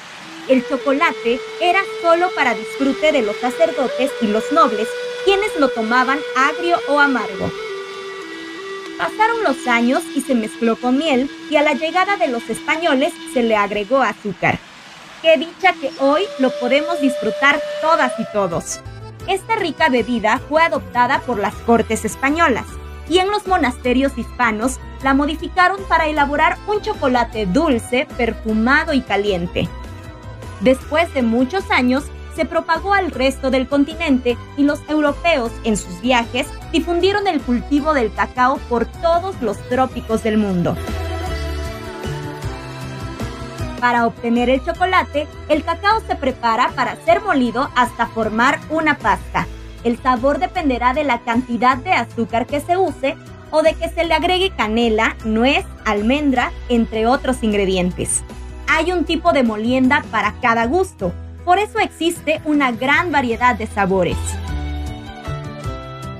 El 0.48 0.66
chocolate 0.66 1.42
era 1.60 1.82
solo 2.02 2.30
para 2.34 2.54
disfrute 2.54 3.12
de 3.12 3.22
los 3.22 3.36
sacerdotes 3.36 4.12
y 4.22 4.28
los 4.28 4.50
nobles 4.54 4.88
quienes 5.26 5.54
lo 5.60 5.68
tomaban 5.68 6.20
agrio 6.38 6.78
o 6.88 7.00
amargo. 7.02 7.52
Pasaron 8.98 9.44
los 9.44 9.68
años 9.68 10.04
y 10.16 10.22
se 10.22 10.36
mezcló 10.36 10.78
con 10.78 10.98
miel 10.98 11.30
y 11.50 11.58
a 11.58 11.64
la 11.64 11.74
llegada 11.74 12.16
de 12.16 12.30
los 12.30 12.50
españoles 12.50 13.14
se 13.34 13.44
le 13.44 13.58
agregó 13.58 14.02
azúcar. 14.02 14.58
Qué 15.22 15.36
dicha 15.38 15.74
que 15.74 15.92
hoy 16.00 16.24
lo 16.40 16.50
podemos 16.62 17.02
disfrutar 17.02 17.62
todas 17.82 18.14
y 18.18 18.24
todos. 18.32 18.80
Esta 19.28 19.58
rica 19.58 19.90
bebida 19.90 20.40
fue 20.48 20.64
adoptada 20.64 21.20
por 21.20 21.40
las 21.40 21.56
cortes 21.56 22.06
españolas 22.06 22.66
y 23.10 23.20
en 23.20 23.30
los 23.30 23.48
monasterios 23.48 24.18
hispanos 24.18 24.80
la 25.04 25.14
modificaron 25.14 25.84
para 25.90 26.08
elaborar 26.08 26.58
un 26.68 26.82
chocolate 26.82 27.48
dulce, 27.48 28.08
perfumado 28.18 28.94
y 28.94 29.02
caliente. 29.02 29.68
Después 30.62 31.14
de 31.14 31.22
muchos 31.22 31.70
años, 31.72 32.06
se 32.36 32.46
propagó 32.46 32.94
al 32.94 33.10
resto 33.10 33.50
del 33.50 33.68
continente 33.68 34.38
y 34.58 34.64
los 34.64 34.80
europeos 34.88 35.52
en 35.64 35.76
sus 35.76 36.02
viajes 36.02 36.46
difundieron 36.72 37.28
el 37.28 37.42
cultivo 37.42 37.96
del 37.96 38.14
cacao 38.14 38.58
por 38.70 38.86
todos 38.86 39.42
los 39.42 39.58
trópicos 39.70 40.22
del 40.22 40.38
mundo. 40.38 40.78
Para 43.80 44.06
obtener 44.06 44.50
el 44.50 44.64
chocolate, 44.64 45.28
el 45.50 45.64
cacao 45.64 46.02
se 46.08 46.16
prepara 46.16 46.70
para 46.76 46.96
ser 47.06 47.22
molido 47.22 47.70
hasta 47.76 48.06
formar 48.06 48.60
una 48.70 48.98
pasta. 48.98 49.48
El 49.84 49.98
sabor 50.02 50.40
dependerá 50.40 50.94
de 50.94 51.04
la 51.04 51.22
cantidad 51.22 51.78
de 51.78 51.94
azúcar 51.94 52.46
que 52.46 52.60
se 52.60 52.78
use 52.78 53.16
o 53.50 53.64
de 53.64 53.74
que 53.74 53.90
se 53.90 54.04
le 54.04 54.14
agregue 54.14 54.52
canela, 54.52 55.16
nuez, 55.24 55.66
almendra, 55.86 56.52
entre 56.70 57.08
otros 57.08 57.42
ingredientes. 57.42 58.24
Hay 58.68 58.92
un 58.92 59.06
tipo 59.06 59.32
de 59.32 59.44
molienda 59.44 60.04
para 60.12 60.34
cada 60.42 60.66
gusto, 60.66 61.14
por 61.46 61.58
eso 61.58 61.80
existe 61.80 62.42
una 62.44 62.72
gran 62.72 63.12
variedad 63.12 63.56
de 63.56 63.66
sabores. 63.66 64.18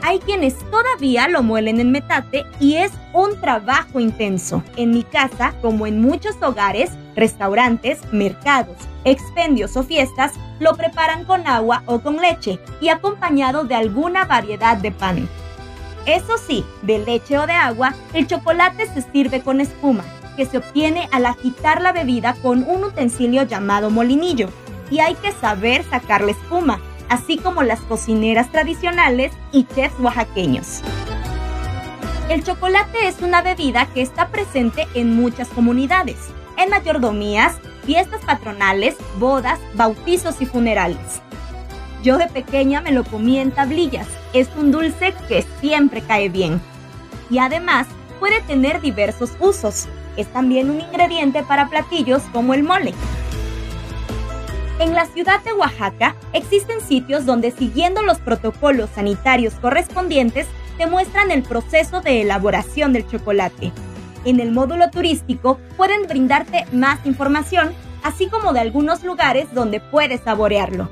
Hay 0.02 0.20
quienes 0.20 0.56
todavía 0.72 1.28
lo 1.28 1.44
muelen 1.44 1.82
en 1.82 1.92
metate 1.92 2.46
y 2.62 2.76
es 2.76 2.94
un 3.14 3.40
trabajo 3.42 4.00
intenso. 4.00 4.64
En 4.78 4.92
mi 4.92 5.04
casa, 5.04 5.54
como 5.62 5.86
en 5.86 6.02
muchos 6.02 6.42
hogares, 6.42 6.92
restaurantes, 7.14 8.00
mercados, 8.14 8.78
expendios 9.04 9.76
o 9.76 9.84
fiestas, 9.84 10.32
lo 10.62 10.76
preparan 10.76 11.26
con 11.26 11.46
agua 11.46 11.84
o 11.88 12.00
con 12.00 12.18
leche 12.18 12.58
y 12.80 12.88
acompañado 12.88 13.66
de 13.66 13.76
alguna 13.76 14.24
variedad 14.24 14.78
de 14.78 14.94
pan. 14.94 15.28
Eso 16.06 16.38
sí, 16.38 16.64
de 16.84 17.00
leche 17.00 17.38
o 17.38 17.46
de 17.46 17.52
agua, 17.52 17.94
el 18.14 18.28
chocolate 18.28 18.88
se 18.88 19.02
sirve 19.02 19.42
con 19.42 19.60
espuma, 19.60 20.06
que 20.38 20.46
se 20.46 20.60
obtiene 20.60 21.10
al 21.12 21.26
agitar 21.26 21.82
la 21.82 21.92
bebida 21.92 22.36
con 22.42 22.64
un 22.64 22.86
utensilio 22.86 23.44
llamado 23.44 23.90
molinillo 23.90 24.50
y 24.90 25.00
hay 25.00 25.16
que 25.16 25.34
saber 25.34 25.84
sacar 25.84 26.22
la 26.22 26.32
espuma, 26.32 26.80
así 27.10 27.38
como 27.38 27.64
las 27.64 27.82
cocineras 27.82 28.50
tradicionales 28.52 29.34
y 29.52 29.66
chefs 29.66 30.00
oaxaqueños. 30.00 30.82
El 32.30 32.44
chocolate 32.44 33.08
es 33.08 33.22
una 33.22 33.42
bebida 33.42 33.88
que 33.94 34.02
está 34.02 34.30
presente 34.30 34.88
en 34.94 35.16
muchas 35.16 35.48
comunidades, 35.50 36.18
en 36.58 36.70
mayordomías, 36.70 37.56
fiestas 37.86 38.22
patronales, 38.26 38.96
bodas, 39.18 39.60
bautizos 39.76 40.42
y 40.42 40.46
funerales. 40.46 41.22
Yo 42.04 42.18
de 42.18 42.28
pequeña 42.28 42.82
me 42.82 42.92
lo 42.92 43.04
comí 43.04 43.40
en 43.40 43.52
tablillas, 43.52 44.08
es 44.34 44.50
un 44.58 44.72
dulce 44.72 45.14
que 45.28 45.46
siempre 45.62 46.02
cae 46.02 46.30
bien. 46.30 46.62
Y 47.30 47.40
además 47.40 47.88
puede 48.20 48.42
tener 48.42 48.82
diversos 48.82 49.32
usos. 49.40 49.88
Es 50.18 50.28
también 50.34 50.70
un 50.70 50.82
ingrediente 50.82 51.44
para 51.44 51.70
platillos 51.70 52.24
como 52.34 52.54
el 52.54 52.64
mole. 52.64 52.94
En 54.80 54.94
la 54.94 55.06
ciudad 55.06 55.44
de 55.44 55.54
Oaxaca 55.54 56.16
existen 56.34 56.82
sitios 56.82 57.26
donde 57.26 57.52
siguiendo 57.52 58.02
los 58.02 58.20
protocolos 58.20 58.90
sanitarios 58.94 59.54
correspondientes 59.56 60.48
te 60.78 60.86
muestran 60.86 61.32
el 61.32 61.44
proceso 61.44 62.02
de 62.02 62.22
elaboración 62.22 62.94
del 62.94 63.08
chocolate. 63.08 63.72
En 64.26 64.40
el 64.40 64.52
módulo 64.52 64.90
turístico 64.92 65.60
pueden 65.78 66.08
brindarte 66.08 66.66
más 66.72 67.04
información, 67.06 67.74
así 68.04 68.28
como 68.28 68.54
de 68.54 68.60
algunos 68.60 69.04
lugares 69.04 69.48
donde 69.54 69.80
puedes 69.80 70.22
saborearlo. 70.22 70.90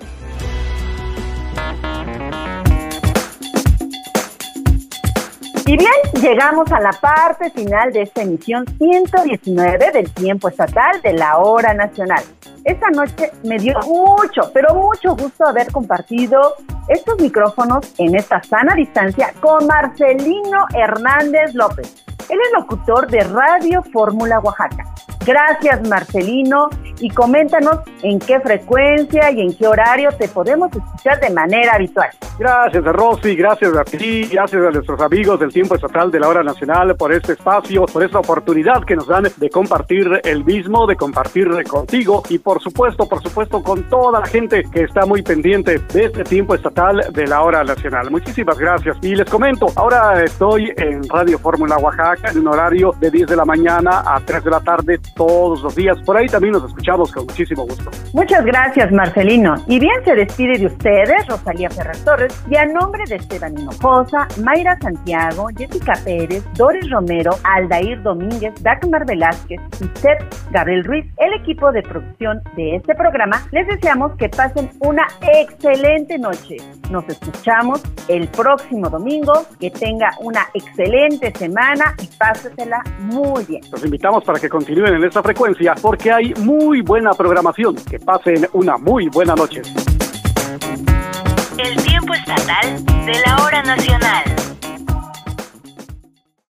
Y 5.67 5.75
bien, 5.75 5.91
llegamos 6.21 6.71
a 6.71 6.80
la 6.80 6.91
parte 6.91 7.51
final 7.51 7.91
de 7.91 8.03
esta 8.03 8.21
emisión 8.21 8.65
119 8.77 9.91
del 9.91 10.10
tiempo 10.13 10.47
estatal 10.47 11.01
de 11.01 11.12
la 11.12 11.39
hora 11.39 11.73
nacional. 11.73 12.23
Esta 12.63 12.89
noche 12.89 13.34
me 13.43 13.58
dio 13.58 13.77
mucho, 13.86 14.49
pero 14.53 14.73
mucho 14.73 15.13
gusto 15.17 15.45
haber 15.45 15.69
compartido 15.69 16.56
estos 16.88 17.19
micrófonos 17.19 17.93
en 17.97 18.15
esta 18.15 18.41
sana 18.43 18.75
distancia 18.75 19.34
con 19.41 19.67
Marcelino 19.67 20.67
Hernández 20.73 21.53
López. 21.53 22.06
Él 22.30 22.39
es 22.45 22.62
locutor 22.62 23.12
de 23.12 23.19
Radio 23.25 23.84
Fórmula 23.91 24.39
Oaxaca. 24.39 24.86
Gracias 25.27 25.85
Marcelino 25.89 26.69
y 27.01 27.09
coméntanos 27.09 27.79
en 28.01 28.17
qué 28.17 28.39
frecuencia 28.39 29.29
y 29.31 29.41
en 29.41 29.53
qué 29.53 29.67
horario 29.67 30.09
te 30.17 30.29
podemos 30.29 30.71
escuchar 30.71 31.19
de 31.19 31.29
manera 31.31 31.73
habitual. 31.75 32.07
Gracias 32.39 32.85
a 32.85 32.91
Rosy, 32.93 33.35
gracias 33.35 33.75
a 33.75 33.83
ti, 33.83 34.23
gracias 34.31 34.61
a 34.63 34.71
nuestros 34.71 35.01
amigos 35.01 35.37
del 35.39 35.51
Tiempo 35.51 35.75
Estatal 35.75 36.11
de 36.11 36.19
la 36.21 36.29
Hora 36.29 36.43
Nacional 36.43 36.95
por 36.95 37.11
este 37.11 37.33
espacio, 37.33 37.85
por 37.87 38.03
esta 38.03 38.19
oportunidad 38.19 38.85
que 38.85 38.95
nos 38.95 39.07
dan 39.07 39.27
de 39.35 39.49
compartir 39.49 40.21
el 40.23 40.45
mismo, 40.45 40.87
de 40.87 40.95
compartir 40.95 41.49
contigo 41.67 42.23
y 42.29 42.39
por 42.39 42.61
supuesto, 42.61 43.09
por 43.09 43.21
supuesto 43.21 43.61
con 43.61 43.83
toda 43.89 44.21
la 44.21 44.25
gente 44.25 44.63
que 44.71 44.83
está 44.83 45.05
muy 45.05 45.23
pendiente 45.23 45.79
de 45.93 46.05
este 46.05 46.23
Tiempo 46.23 46.55
Estatal 46.55 47.05
de 47.11 47.27
la 47.27 47.41
Hora 47.41 47.65
Nacional. 47.65 48.09
Muchísimas 48.11 48.57
gracias. 48.57 48.95
Y 49.01 49.13
les 49.13 49.29
comento, 49.29 49.67
ahora 49.75 50.23
estoy 50.23 50.71
en 50.77 51.03
Radio 51.09 51.37
Fórmula 51.37 51.77
Oaxaca 51.77 52.31
en 52.31 52.39
un 52.39 52.47
horario 52.47 52.93
de 52.99 53.11
10 53.11 53.27
de 53.27 53.35
la 53.35 53.43
mañana 53.43 54.03
a 54.05 54.21
3 54.23 54.43
de 54.43 54.51
la 54.51 54.61
tarde 54.61 54.99
todos 55.17 55.62
los 55.62 55.75
días. 55.75 55.97
Por 56.06 56.17
ahí 56.17 56.27
también 56.27 56.53
nos 56.53 56.63
escuchamos 56.65 57.12
con 57.12 57.25
muchísimo 57.25 57.63
gusto. 57.63 57.89
Muchas 58.13 58.45
gracias, 58.45 58.91
Marcelino. 58.91 59.56
Y 59.67 59.80
bien 59.80 59.95
se 60.06 60.15
despide 60.15 60.58
de 60.58 60.67
ustedes, 60.67 61.27
Rosalía 61.27 61.69
Ferrer 61.69 61.97
Torres, 62.06 62.43
y 62.49 62.56
a 62.56 62.65
nombre 62.65 63.03
de 63.08 63.15
Esteban 63.15 63.58
Hinojosa, 63.58 64.27
Mayra 64.43 64.77
Santiago, 64.80 65.47
Jessica 65.58 65.93
Pérez, 66.06 66.43
Doris 66.53 66.89
Romero, 66.89 67.32
Aldair 67.43 68.01
Domínguez, 68.03 68.53
Dagmar 68.62 69.06
Velázquez 69.06 69.60
y 69.82 69.99
Seth 69.99 70.23
Gabriel 70.51 70.84
Ruiz, 70.84 71.06
el 71.17 71.34
equipo 71.34 71.71
de 71.71 71.82
producción 71.82 72.41
de 72.56 72.75
este 72.75 72.95
programa, 72.95 73.41
les 73.51 73.67
deseamos 73.67 74.15
que 74.17 74.30
pasen 74.30 74.69
una 74.80 75.08
excelente 75.34 76.17
noche. 76.17 76.58
Nos 76.89 77.08
escuchamos 77.10 77.82
el 78.08 78.27
próximo 78.30 78.89
domingo. 78.89 79.34
Que 79.60 79.71
tenga 79.71 80.12
una 80.19 80.47
excelente 80.53 81.32
semana 81.38 81.95
y 82.01 82.08
pásesela 82.17 82.82
muy 82.99 83.43
bien. 83.45 83.62
Los 83.71 83.84
invitamos 83.84 84.23
para 84.23 84.39
que 84.39 84.49
continúen 84.49 84.93
en 84.93 85.03
esta 85.07 85.23
frecuencia 85.23 85.75
porque 85.81 86.11
hay 86.11 86.33
muy 86.35 86.81
buena 86.81 87.11
programación. 87.13 87.75
Que 87.75 87.99
pasen 87.99 88.47
una 88.53 88.77
muy 88.77 89.09
buena 89.09 89.35
noche. 89.35 89.61
El 91.57 91.75
tiempo 91.83 92.13
estatal 92.13 92.85
de 93.05 93.19
la 93.25 93.43
hora 93.43 93.63
nacional. 93.63 94.23